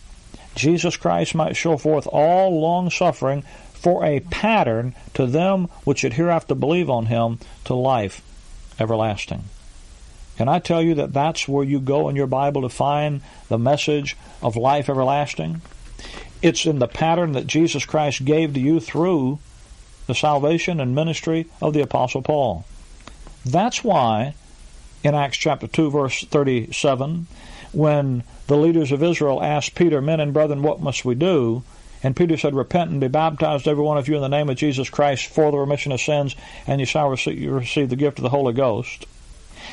Jesus 0.59 0.97
Christ 0.97 1.37
might 1.37 1.57
show 1.57 1.77
forth 1.77 2.09
all 2.09 2.61
long 2.61 2.91
suffering 2.91 3.43
for 3.75 4.05
a 4.05 4.19
pattern 4.19 4.93
to 5.15 5.25
them 5.25 5.69
which 5.85 6.01
should 6.01 6.15
hereafter 6.15 6.57
believe 6.57 6.91
on 6.91 7.07
him 7.07 7.39
to 7.65 7.75
life 7.75 8.23
everlasting. 8.81 9.45
Can 10.37 10.49
I 10.49 10.59
tell 10.59 10.83
you 10.83 10.95
that 10.97 11.13
that's 11.13 11.47
where 11.47 11.65
you 11.65 11.79
go 11.79 12.09
in 12.09 12.17
your 12.17 12.27
Bible 12.27 12.63
to 12.63 12.69
find 12.69 13.21
the 13.49 13.59
message 13.59 14.17
of 14.43 14.57
life 14.57 14.89
everlasting? 14.89 15.61
It's 16.43 16.67
in 16.67 16.81
the 16.81 16.89
pattern 16.89 17.33
that 17.33 17.47
Jesus 17.47 17.85
Christ 17.85 18.25
gave 18.25 18.55
to 18.55 18.61
you 18.61 18.81
through 18.81 19.39
the 20.09 20.15
salvation 20.15 20.81
and 20.81 20.95
ministry 20.95 21.47
of 21.63 21.75
the 21.75 21.83
Apostle 21.83 22.23
Paul. 22.23 22.65
That's 23.47 23.85
why 23.85 24.35
in 25.05 25.15
Acts 25.15 25.37
chapter 25.37 25.69
2, 25.69 25.91
verse 25.91 26.25
37, 26.25 27.29
when 27.73 28.25
the 28.49 28.57
leaders 28.57 28.91
of 28.91 29.03
Israel 29.03 29.43
asked 29.43 29.77
Peter, 29.77 30.01
Men 30.01 30.19
and 30.19 30.33
brethren, 30.33 30.63
what 30.63 30.81
must 30.81 31.05
we 31.05 31.15
do? 31.15 31.63
And 32.03 32.17
Peter 32.17 32.37
said, 32.37 32.55
Repent 32.55 32.91
and 32.91 33.01
be 33.01 33.09
baptized, 33.09 33.69
every 33.69 33.85
one 33.85 33.99
of 33.99 34.09
you, 34.09 34.17
in 34.17 34.23
the 34.23 34.29
name 34.29 34.49
of 34.49 34.57
Jesus 34.57 34.89
Christ 34.89 35.27
for 35.27 35.51
the 35.51 35.59
remission 35.59 35.93
of 35.93 36.01
sins, 36.01 36.35
and 36.67 36.81
you 36.81 36.87
shall 36.87 37.11
receive 37.11 37.89
the 37.89 37.97
gift 37.97 38.19
of 38.19 38.23
the 38.23 38.31
Holy 38.31 38.55
Ghost. 38.55 39.07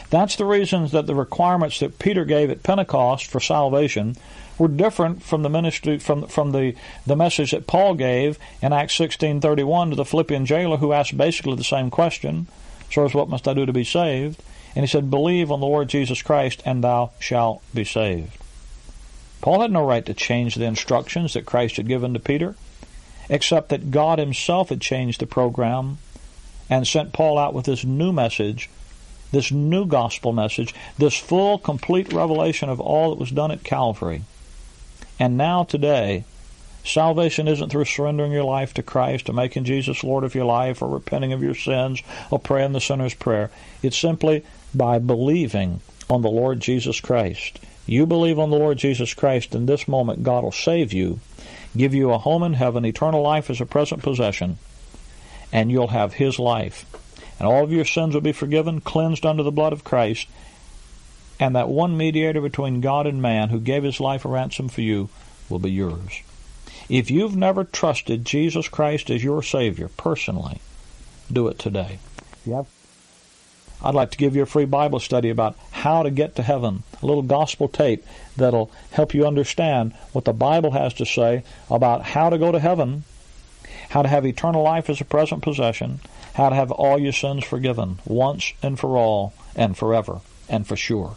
That's 0.10 0.36
the 0.36 0.46
reasons 0.46 0.92
that 0.92 1.08
the 1.08 1.16
requirements 1.16 1.80
that 1.80 2.00
Peter 2.00 2.26
gave 2.26 2.50
at 2.50 2.64
Pentecost 2.64 3.28
for 3.28 3.40
salvation 3.40 4.18
were 4.58 4.68
different 4.68 5.22
from 5.22 5.44
the 5.44 5.50
ministry 5.50 6.00
from 6.00 6.28
from 6.28 6.52
the 6.52 6.76
the 7.06 7.16
message 7.16 7.52
that 7.52 7.68
Paul 7.68 7.96
gave 7.96 8.40
in 8.62 8.74
Acts 8.74 8.98
16:31 8.98 9.90
to 9.90 9.96
the 9.96 10.06
Philippian 10.06 10.46
jailer 10.46 10.78
who 10.78 10.94
asked 10.94 11.18
basically 11.18 11.56
the 11.56 11.64
same 11.64 11.90
question, 11.90 12.48
"Sirs, 12.90 13.14
what 13.14 13.30
must 13.30 13.48
I 13.48 13.54
do 13.54 13.66
to 13.66 13.74
be 13.74 13.84
saved?" 13.84 14.42
And 14.76 14.84
he 14.84 14.88
said, 14.88 15.12
"Believe 15.12 15.52
on 15.52 15.60
the 15.60 15.68
Lord 15.68 15.88
Jesus 15.90 16.22
Christ, 16.22 16.62
and 16.66 16.84
thou 16.84 17.12
shalt 17.20 17.62
be 17.74 17.84
saved." 17.84 18.38
Paul 19.42 19.62
had 19.62 19.72
no 19.72 19.86
right 19.86 20.06
to 20.06 20.14
change 20.14 20.56
the 20.56 20.66
instructions 20.66 21.34
that 21.34 21.46
Christ 21.46 21.78
had 21.78 21.88
given 21.88 22.14
to 22.14 22.20
Peter, 22.20 22.56
except 23.30 23.70
that 23.70 23.92
God 23.92 24.20
Himself 24.20 24.70
had 24.70 24.82
changed 24.82 25.20
the 25.20 25.28
program 25.28 25.98
and 26.70 26.88
sent 26.88 27.14
Paul 27.14 27.38
out 27.38 27.54
with 27.54 27.66
this 27.66 27.84
new 27.84 28.12
message 28.12 28.70
this 29.32 29.52
new 29.52 29.86
gospel 29.86 30.32
message, 30.32 30.74
this 30.98 31.16
full, 31.16 31.58
complete 31.58 32.14
revelation 32.14 32.70
of 32.70 32.80
all 32.80 33.10
that 33.10 33.20
was 33.20 33.32
done 33.32 33.52
at 33.52 33.64
Calvary. 33.64 34.22
And 35.20 35.38
now, 35.38 35.64
today, 35.64 36.26
salvation 36.84 37.48
isn't 37.48 37.70
through 37.70 37.86
surrendering 37.86 38.32
your 38.32 38.44
life 38.44 38.74
to 38.76 38.84
Christ 38.84 39.30
or 39.30 39.34
making 39.34 39.64
Jesus 39.64 40.04
Lord 40.04 40.24
of 40.24 40.36
your 40.36 40.46
life 40.46 40.82
or 40.82 40.90
repenting 40.90 41.34
of 41.34 41.42
your 41.42 41.56
sins 41.56 42.02
or 42.30 42.40
praying 42.40 42.74
the 42.74 42.82
sinner's 42.82 43.14
prayer. 43.14 43.50
It's 43.82 43.98
simply 43.98 44.44
by 44.74 45.00
believing 45.00 45.82
on 46.10 46.22
the 46.22 46.30
Lord 46.30 46.60
Jesus 46.60 47.00
Christ. 47.00 47.60
You 47.88 48.06
believe 48.06 48.40
on 48.40 48.50
the 48.50 48.58
Lord 48.58 48.78
Jesus 48.78 49.14
Christ, 49.14 49.54
in 49.54 49.68
this 49.68 49.88
moment, 49.88 50.24
God 50.24 50.44
will 50.44 50.52
save 50.52 50.92
you, 50.92 51.20
give 51.78 51.94
you 51.94 52.12
a 52.12 52.18
home 52.18 52.44
in 52.44 52.54
heaven, 52.54 52.86
eternal 52.86 53.22
life 53.22 53.50
as 53.50 53.62
a 53.62 53.66
present 53.66 54.02
possession, 54.02 54.58
and 55.52 55.72
you'll 55.72 55.90
have 55.90 56.14
His 56.14 56.40
life. 56.40 56.86
And 57.40 57.48
all 57.48 57.64
of 57.64 57.72
your 57.72 57.86
sins 57.86 58.14
will 58.14 58.22
be 58.22 58.32
forgiven, 58.32 58.82
cleansed 58.82 59.26
under 59.26 59.44
the 59.44 59.52
blood 59.52 59.74
of 59.74 59.84
Christ, 59.84 60.28
and 61.40 61.56
that 61.56 61.70
one 61.70 61.98
mediator 61.98 62.42
between 62.42 62.82
God 62.82 63.08
and 63.08 63.22
man 63.22 63.50
who 63.50 63.60
gave 63.60 63.84
his 63.84 64.00
life 64.00 64.26
a 64.26 64.30
ransom 64.30 64.70
for 64.70 64.82
you 64.82 65.10
will 65.50 65.60
be 65.60 65.72
yours. 65.72 66.22
If 66.88 67.10
you've 67.10 67.36
never 67.36 67.64
trusted 67.64 68.26
Jesus 68.26 68.68
Christ 68.68 69.10
as 69.10 69.24
your 69.24 69.42
Savior 69.42 69.90
personally, 69.98 70.62
do 71.32 71.48
it 71.48 71.60
today. 71.60 72.00
Yep. 72.46 72.68
I'd 73.84 73.96
like 73.96 74.12
to 74.12 74.18
give 74.18 74.36
you 74.36 74.44
a 74.44 74.48
free 74.48 74.66
Bible 74.66 75.00
study 75.00 75.30
about 75.30 75.58
how 75.72 76.04
to 76.04 76.10
get 76.10 76.36
to 76.36 76.44
heaven, 76.44 76.84
a 77.02 77.06
little 77.06 77.24
gospel 77.24 77.68
tape 77.68 78.06
that'll 78.38 78.72
help 78.92 79.14
you 79.14 79.28
understand 79.28 79.94
what 80.14 80.26
the 80.26 80.34
Bible 80.34 80.72
has 80.72 80.94
to 80.96 81.06
say 81.06 81.44
about 81.70 82.04
how 82.04 82.30
to 82.30 82.38
go 82.38 82.52
to 82.52 82.60
heaven, 82.60 83.04
how 83.90 84.02
to 84.02 84.08
have 84.08 84.26
eternal 84.26 84.64
life 84.64 84.90
as 84.90 85.02
a 85.02 85.06
present 85.06 85.44
possession, 85.44 86.00
how 86.36 86.50
to 86.50 86.56
have 86.56 86.72
all 86.72 87.00
your 87.00 87.12
sins 87.12 87.44
forgiven 87.44 88.00
once 88.06 88.54
and 88.64 88.80
for 88.80 88.98
all 88.98 89.34
and 89.56 89.78
forever 89.78 90.22
and 90.48 90.66
for 90.66 90.76
sure. 90.76 91.16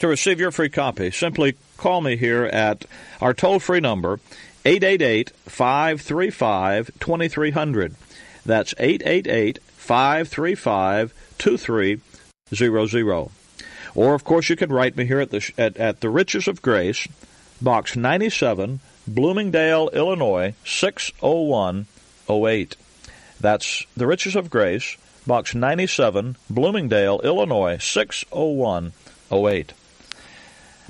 To 0.00 0.08
receive 0.08 0.38
your 0.38 0.50
free 0.50 0.68
copy, 0.68 1.10
simply 1.10 1.56
call 1.78 2.02
me 2.02 2.16
here 2.16 2.44
at 2.44 2.84
our 3.20 3.32
toll 3.32 3.58
free 3.58 3.80
number, 3.80 4.20
888 4.66 5.30
535 5.46 6.90
2300. 7.00 7.94
That's 8.44 8.74
888 8.78 9.62
535 9.62 11.14
2300. 11.38 13.30
Or, 13.94 14.14
of 14.14 14.24
course, 14.24 14.50
you 14.50 14.56
can 14.56 14.70
write 14.70 14.96
me 14.96 15.06
here 15.06 15.20
at 15.20 15.30
the, 15.30 15.50
at, 15.56 15.78
at 15.78 16.00
the 16.00 16.10
Riches 16.10 16.46
of 16.46 16.60
Grace, 16.60 17.08
Box 17.62 17.96
97, 17.96 18.80
Bloomingdale, 19.06 19.88
Illinois 19.94 20.52
60108. 20.64 22.76
That's 23.40 23.86
the 23.96 24.06
Riches 24.06 24.36
of 24.36 24.50
Grace, 24.50 24.98
Box 25.26 25.54
97, 25.54 26.36
Bloomingdale, 26.50 27.22
Illinois 27.22 27.78
60108. 27.78 29.72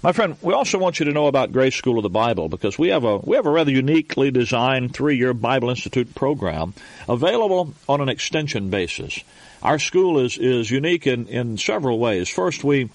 My 0.02 0.12
friend, 0.12 0.36
we 0.42 0.52
also 0.52 0.78
want 0.78 1.00
you 1.00 1.06
to 1.06 1.12
know 1.12 1.26
about 1.26 1.52
Grace 1.52 1.74
School 1.74 1.98
of 1.98 2.02
the 2.02 2.10
Bible 2.10 2.48
because 2.48 2.78
we 2.78 2.88
have 2.88 3.04
a 3.04 3.16
we 3.18 3.36
have 3.36 3.46
a 3.46 3.50
rather 3.50 3.70
uniquely 3.70 4.30
designed 4.30 4.94
three-year 4.94 5.32
Bible 5.32 5.70
Institute 5.70 6.14
program 6.14 6.74
available 7.08 7.74
on 7.88 8.00
an 8.00 8.08
extension 8.08 8.68
basis. 8.68 9.20
Our 9.62 9.78
school 9.78 10.18
is 10.18 10.36
is 10.36 10.70
unique 10.70 11.06
in, 11.06 11.26
in 11.28 11.56
several 11.56 11.98
ways. 11.98 12.28
First, 12.28 12.62
we 12.62 12.90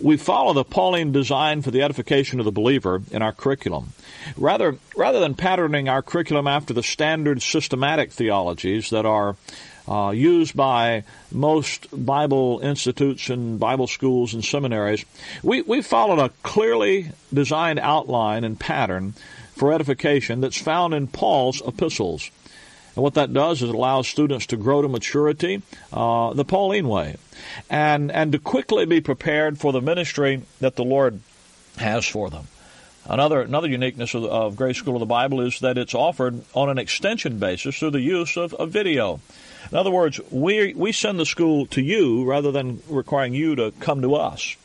we 0.00 0.16
follow 0.16 0.52
the 0.52 0.64
Pauline 0.64 1.12
design 1.12 1.62
for 1.62 1.70
the 1.70 1.82
edification 1.82 2.40
of 2.40 2.44
the 2.44 2.52
believer 2.52 3.02
in 3.10 3.20
our 3.22 3.32
curriculum. 3.32 3.92
Rather 4.36 4.78
rather 4.96 5.20
than 5.20 5.34
patterning 5.34 5.88
our 5.88 6.02
curriculum 6.02 6.46
after 6.46 6.72
the 6.72 6.82
standard 6.82 7.42
systematic 7.42 8.10
theologies 8.10 8.88
that 8.90 9.04
are 9.04 9.36
uh, 9.88 10.12
used 10.14 10.56
by 10.56 11.04
most 11.30 11.88
Bible 11.92 12.60
institutes 12.62 13.30
and 13.30 13.58
Bible 13.58 13.86
schools 13.86 14.34
and 14.34 14.44
seminaries. 14.44 15.04
We, 15.42 15.62
we 15.62 15.82
followed 15.82 16.18
a 16.18 16.30
clearly 16.42 17.10
designed 17.32 17.78
outline 17.80 18.44
and 18.44 18.58
pattern 18.58 19.14
for 19.54 19.72
edification 19.72 20.40
that's 20.40 20.60
found 20.60 20.94
in 20.94 21.06
Paul's 21.06 21.62
epistles. 21.66 22.30
And 22.94 23.02
what 23.02 23.14
that 23.14 23.32
does 23.32 23.62
is 23.62 23.70
it 23.70 23.74
allows 23.74 24.06
students 24.06 24.46
to 24.46 24.56
grow 24.56 24.82
to 24.82 24.88
maturity 24.88 25.62
uh, 25.92 26.34
the 26.34 26.44
Pauline 26.44 26.88
way 26.88 27.16
and, 27.70 28.10
and 28.12 28.32
to 28.32 28.38
quickly 28.38 28.84
be 28.84 29.00
prepared 29.00 29.58
for 29.58 29.72
the 29.72 29.80
ministry 29.80 30.42
that 30.60 30.76
the 30.76 30.84
Lord 30.84 31.20
has 31.78 32.06
for 32.06 32.28
them. 32.28 32.48
Another 33.04 33.40
another 33.40 33.66
uniqueness 33.66 34.14
of, 34.14 34.24
of 34.24 34.56
Grace 34.56 34.76
School 34.76 34.94
of 34.94 35.00
the 35.00 35.06
Bible 35.06 35.40
is 35.40 35.58
that 35.60 35.76
it's 35.76 35.94
offered 35.94 36.44
on 36.54 36.68
an 36.68 36.78
extension 36.78 37.38
basis 37.38 37.76
through 37.76 37.90
the 37.90 38.00
use 38.00 38.36
of, 38.36 38.54
of 38.54 38.70
video. 38.70 39.20
In 39.70 39.76
other 39.76 39.90
words, 39.90 40.20
we 40.30 40.74
we 40.74 40.92
send 40.92 41.18
the 41.18 41.26
school 41.26 41.66
to 41.66 41.80
you 41.80 42.24
rather 42.24 42.50
than 42.50 42.82
requiring 42.88 43.34
you 43.34 43.54
to 43.56 43.72
come 43.80 44.02
to 44.02 44.14
us. 44.14 44.56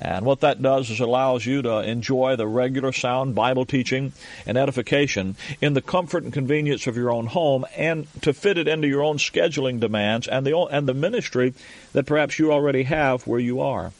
And 0.00 0.24
what 0.24 0.40
that 0.40 0.62
does 0.62 0.88
is 0.88 0.98
allows 0.98 1.44
you 1.44 1.60
to 1.60 1.80
enjoy 1.80 2.34
the 2.34 2.46
regular 2.46 2.90
sound 2.90 3.34
Bible 3.34 3.66
teaching 3.66 4.14
and 4.46 4.56
edification 4.56 5.36
in 5.60 5.74
the 5.74 5.82
comfort 5.82 6.24
and 6.24 6.32
convenience 6.32 6.86
of 6.86 6.96
your 6.96 7.12
own 7.12 7.26
home 7.26 7.66
and 7.76 8.06
to 8.22 8.32
fit 8.32 8.56
it 8.56 8.66
into 8.66 8.88
your 8.88 9.02
own 9.02 9.18
scheduling 9.18 9.78
demands 9.78 10.26
and 10.26 10.46
the 10.46 10.56
and 10.56 10.88
the 10.88 10.94
ministry 10.94 11.52
that 11.92 12.06
perhaps 12.06 12.38
you 12.38 12.50
already 12.50 12.84
have 12.84 13.26
where 13.26 13.40
you 13.40 13.60
are. 13.60 13.92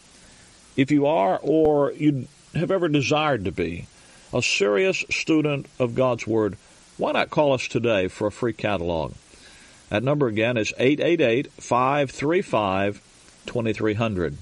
If 0.75 0.91
you 0.91 1.07
are 1.07 1.39
or 1.43 1.93
you 1.93 2.29
have 2.55 2.71
ever 2.71 2.89
desired 2.89 3.45
to 3.45 3.53
be 3.53 3.87
a 4.33 4.41
serious 4.41 5.05
student 5.11 5.67
of 5.79 5.95
God's 5.95 6.27
Word, 6.27 6.57
why 6.97 7.13
not 7.13 7.29
call 7.29 7.53
us 7.53 7.69
today 7.69 8.09
for 8.09 8.29
a 8.29 8.33
free 8.33 8.55
catalog? 8.55 9.13
That 9.91 10.05
number 10.05 10.29
again 10.29 10.57
is 10.57 10.73
888 10.79 11.53
535 11.53 13.03
2300. 13.47 14.37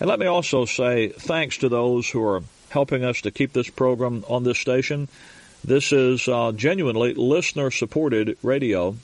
And 0.00 0.08
let 0.08 0.18
me 0.18 0.26
also 0.26 0.64
say 0.64 1.08
thanks 1.08 1.58
to 1.58 1.68
those 1.68 2.08
who 2.08 2.24
are 2.26 2.42
helping 2.70 3.04
us 3.04 3.20
to 3.20 3.30
keep 3.30 3.52
this 3.52 3.70
program 3.70 4.24
on 4.28 4.44
this 4.44 4.58
station. 4.58 5.08
This 5.62 5.92
is 5.92 6.26
uh, 6.26 6.52
genuinely 6.52 7.14
listener 7.14 7.70
supported 7.70 8.36
radio. 8.42 8.96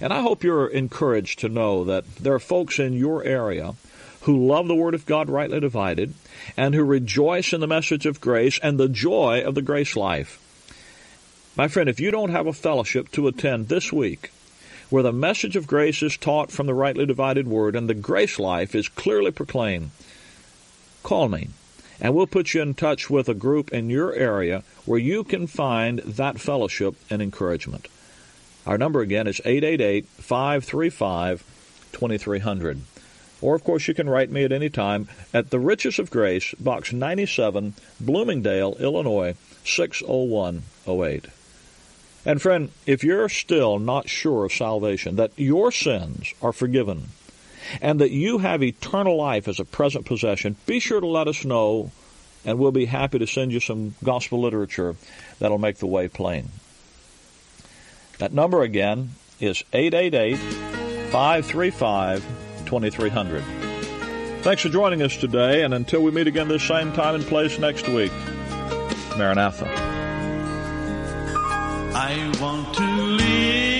And 0.00 0.12
I 0.12 0.20
hope 0.20 0.44
you're 0.44 0.68
encouraged 0.68 1.40
to 1.40 1.48
know 1.48 1.84
that 1.84 2.04
there 2.16 2.34
are 2.34 2.38
folks 2.38 2.78
in 2.78 2.92
your 2.92 3.24
area 3.24 3.74
who 4.20 4.46
love 4.46 4.68
the 4.68 4.74
Word 4.74 4.94
of 4.94 5.06
God 5.06 5.30
rightly 5.30 5.60
divided 5.60 6.12
and 6.56 6.74
who 6.74 6.84
rejoice 6.84 7.52
in 7.52 7.60
the 7.60 7.66
message 7.66 8.04
of 8.04 8.20
grace 8.20 8.60
and 8.62 8.78
the 8.78 8.88
joy 8.88 9.42
of 9.44 9.54
the 9.54 9.62
grace 9.62 9.96
life. 9.96 10.38
My 11.56 11.68
friend, 11.68 11.88
if 11.88 11.98
you 11.98 12.10
don't 12.10 12.32
have 12.32 12.46
a 12.46 12.52
fellowship 12.52 13.10
to 13.12 13.28
attend 13.28 13.68
this 13.68 13.90
week 13.90 14.30
where 14.90 15.02
the 15.02 15.10
message 15.12 15.56
of 15.56 15.66
grace 15.66 16.02
is 16.02 16.18
taught 16.18 16.52
from 16.52 16.66
the 16.66 16.74
rightly 16.74 17.06
divided 17.06 17.48
Word 17.48 17.74
and 17.74 17.88
the 17.88 17.94
grace 17.94 18.38
life 18.38 18.74
is 18.74 18.90
clearly 18.90 19.30
proclaimed, 19.30 19.90
call 21.02 21.28
me 21.28 21.48
and 21.98 22.14
we'll 22.14 22.26
put 22.26 22.52
you 22.52 22.60
in 22.60 22.74
touch 22.74 23.08
with 23.08 23.26
a 23.26 23.34
group 23.34 23.72
in 23.72 23.88
your 23.88 24.12
area 24.12 24.62
where 24.84 24.98
you 24.98 25.24
can 25.24 25.46
find 25.46 26.00
that 26.00 26.38
fellowship 26.38 26.94
and 27.08 27.22
encouragement. 27.22 27.88
Our 28.66 28.76
number 28.76 29.00
again 29.00 29.26
is 29.26 29.40
888 29.42 30.04
535 30.06 31.42
2300. 31.92 32.80
Or, 33.40 33.54
of 33.54 33.64
course, 33.64 33.88
you 33.88 33.94
can 33.94 34.10
write 34.10 34.30
me 34.30 34.44
at 34.44 34.52
any 34.52 34.68
time 34.68 35.08
at 35.32 35.50
The 35.50 35.58
Riches 35.58 35.98
of 35.98 36.10
Grace, 36.10 36.54
Box 36.60 36.92
97, 36.92 37.74
Bloomingdale, 38.00 38.76
Illinois, 38.78 39.34
60108. 39.64 41.26
And, 42.26 42.42
friend, 42.42 42.70
if 42.86 43.04
you're 43.04 43.28
still 43.28 43.78
not 43.78 44.08
sure 44.08 44.44
of 44.44 44.52
salvation, 44.52 45.14
that 45.14 45.30
your 45.36 45.70
sins 45.70 46.34
are 46.42 46.52
forgiven, 46.52 47.10
and 47.80 48.00
that 48.00 48.10
you 48.10 48.38
have 48.38 48.64
eternal 48.64 49.16
life 49.16 49.46
as 49.46 49.60
a 49.60 49.64
present 49.64 50.06
possession, 50.06 50.56
be 50.66 50.80
sure 50.80 51.00
to 51.00 51.06
let 51.06 51.28
us 51.28 51.44
know, 51.44 51.92
and 52.44 52.58
we'll 52.58 52.72
be 52.72 52.86
happy 52.86 53.20
to 53.20 53.28
send 53.28 53.52
you 53.52 53.60
some 53.60 53.94
gospel 54.02 54.40
literature 54.40 54.96
that'll 55.38 55.56
make 55.56 55.78
the 55.78 55.86
way 55.86 56.08
plain. 56.08 56.48
That 58.18 58.32
number 58.32 58.62
again 58.62 59.10
is 59.38 59.62
888 59.72 60.36
535 61.12 62.24
2300. 62.66 63.44
Thanks 64.42 64.62
for 64.62 64.68
joining 64.68 65.02
us 65.02 65.16
today, 65.16 65.62
and 65.62 65.72
until 65.72 66.02
we 66.02 66.10
meet 66.10 66.26
again 66.26 66.48
this 66.48 66.64
same 66.64 66.92
time 66.92 67.14
and 67.14 67.24
place 67.24 67.56
next 67.60 67.88
week, 67.88 68.12
Maranatha. 69.16 69.85
I 71.98 72.30
want 72.42 72.74
to 72.74 72.84
live 72.84 73.75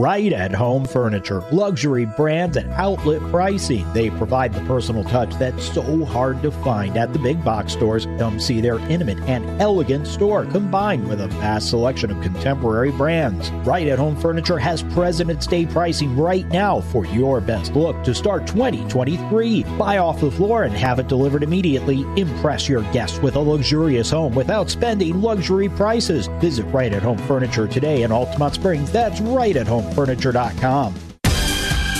Right 0.00 0.32
at 0.32 0.54
Home 0.54 0.86
Furniture, 0.86 1.42
luxury 1.52 2.06
brands 2.06 2.56
at 2.56 2.66
outlet 2.70 3.20
pricing. 3.30 3.86
They 3.92 4.08
provide 4.08 4.54
the 4.54 4.62
personal 4.62 5.04
touch 5.04 5.34
that's 5.34 5.74
so 5.74 6.06
hard 6.06 6.40
to 6.40 6.50
find 6.50 6.96
at 6.96 7.12
the 7.12 7.18
big 7.18 7.44
box 7.44 7.74
stores. 7.74 8.06
Come 8.16 8.40
see 8.40 8.62
their 8.62 8.78
intimate 8.88 9.18
and 9.28 9.60
elegant 9.60 10.06
store 10.06 10.46
combined 10.46 11.06
with 11.06 11.20
a 11.20 11.26
vast 11.26 11.68
selection 11.68 12.10
of 12.10 12.22
contemporary 12.22 12.92
brands. 12.92 13.50
Right 13.66 13.88
at 13.88 13.98
Home 13.98 14.16
Furniture 14.16 14.56
has 14.56 14.82
President's 14.84 15.46
Day 15.46 15.66
pricing 15.66 16.16
right 16.16 16.48
now 16.48 16.80
for 16.80 17.04
your 17.04 17.42
best 17.42 17.76
look 17.76 18.02
to 18.04 18.14
start 18.14 18.46
2023. 18.46 19.64
Buy 19.76 19.98
off 19.98 20.22
the 20.22 20.30
floor 20.30 20.62
and 20.62 20.74
have 20.74 20.98
it 20.98 21.08
delivered 21.08 21.42
immediately. 21.42 22.06
Impress 22.18 22.70
your 22.70 22.90
guests 22.94 23.18
with 23.18 23.36
a 23.36 23.38
luxurious 23.38 24.08
home 24.08 24.34
without 24.34 24.70
spending 24.70 25.20
luxury 25.20 25.68
prices. 25.68 26.28
Visit 26.40 26.64
Right 26.72 26.94
at 26.94 27.02
Home 27.02 27.18
Furniture 27.18 27.68
today 27.68 28.00
in 28.00 28.10
Altamonte 28.12 28.54
Springs. 28.54 28.90
That's 28.90 29.20
right 29.20 29.56
at 29.56 29.66
homefurniture.com. 29.90 30.94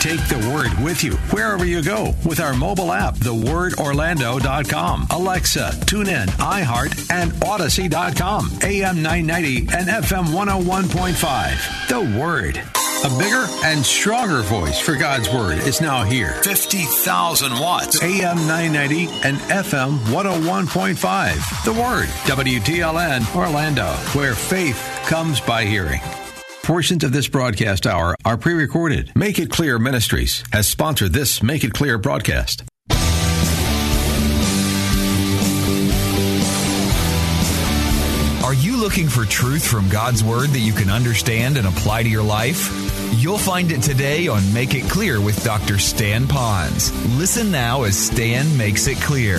Take 0.01 0.27
the 0.29 0.51
word 0.51 0.83
with 0.83 1.05
you 1.05 1.13
wherever 1.31 1.67
you 1.67 1.83
go 1.83 2.15
with 2.25 2.41
our 2.41 2.55
mobile 2.55 2.91
app, 2.91 3.17
thewordorlando.com, 3.17 5.09
Alexa, 5.11 5.73
TuneIn, 5.85 6.27
iHeart, 6.39 7.11
and 7.11 7.33
Audacy.com, 7.33 8.51
AM 8.63 9.03
990 9.03 9.59
and 9.77 9.89
FM 9.89 10.25
101.5. 10.29 11.89
The 11.89 12.19
Word. 12.19 12.63
A 13.03 13.19
bigger 13.19 13.47
and 13.65 13.85
stronger 13.85 14.41
voice 14.43 14.79
for 14.79 14.95
God's 14.97 15.29
Word 15.29 15.59
is 15.59 15.83
now 15.83 16.03
here. 16.03 16.33
50,000 16.45 17.53
watts. 17.53 18.03
AM 18.03 18.37
990 18.47 19.07
and 19.23 19.37
FM 19.39 19.99
101.5. 19.99 21.65
The 21.65 21.73
Word. 21.73 22.09
WTLN 22.25 23.37
Orlando, 23.37 23.89
where 24.19 24.35
faith 24.35 24.81
comes 25.05 25.43
by 25.43 25.67
hearing. 25.67 26.01
Portions 26.71 27.03
of 27.03 27.11
this 27.11 27.27
broadcast 27.27 27.85
hour 27.85 28.15
are 28.25 28.37
pre 28.37 28.55
recorded. 28.55 29.11
Make 29.17 29.41
It 29.41 29.51
Clear 29.51 29.77
Ministries 29.77 30.45
has 30.53 30.69
sponsored 30.69 31.13
this 31.13 31.43
Make 31.43 31.65
It 31.65 31.73
Clear 31.73 31.99
broadcast. 31.99 32.63
Are 38.45 38.55
you 38.55 38.77
looking 38.77 39.09
for 39.09 39.25
truth 39.25 39.67
from 39.67 39.89
God's 39.89 40.23
Word 40.23 40.51
that 40.51 40.61
you 40.61 40.73
can 40.73 40.91
understand 40.91 41.57
and 41.57 41.67
apply 41.67 42.05
to 42.05 42.09
your 42.09 42.23
life? 42.23 42.71
You'll 43.17 43.37
find 43.37 43.73
it 43.73 43.83
today 43.83 44.29
on 44.29 44.55
Make 44.55 44.77
It 44.77 44.89
Clear 44.89 45.21
with 45.21 45.43
Dr. 45.43 45.77
Stan 45.77 46.29
Ponz. 46.29 46.93
Listen 47.19 47.51
now 47.51 47.83
as 47.83 47.99
Stan 47.99 48.57
makes 48.57 48.87
it 48.87 48.99
clear. 48.99 49.39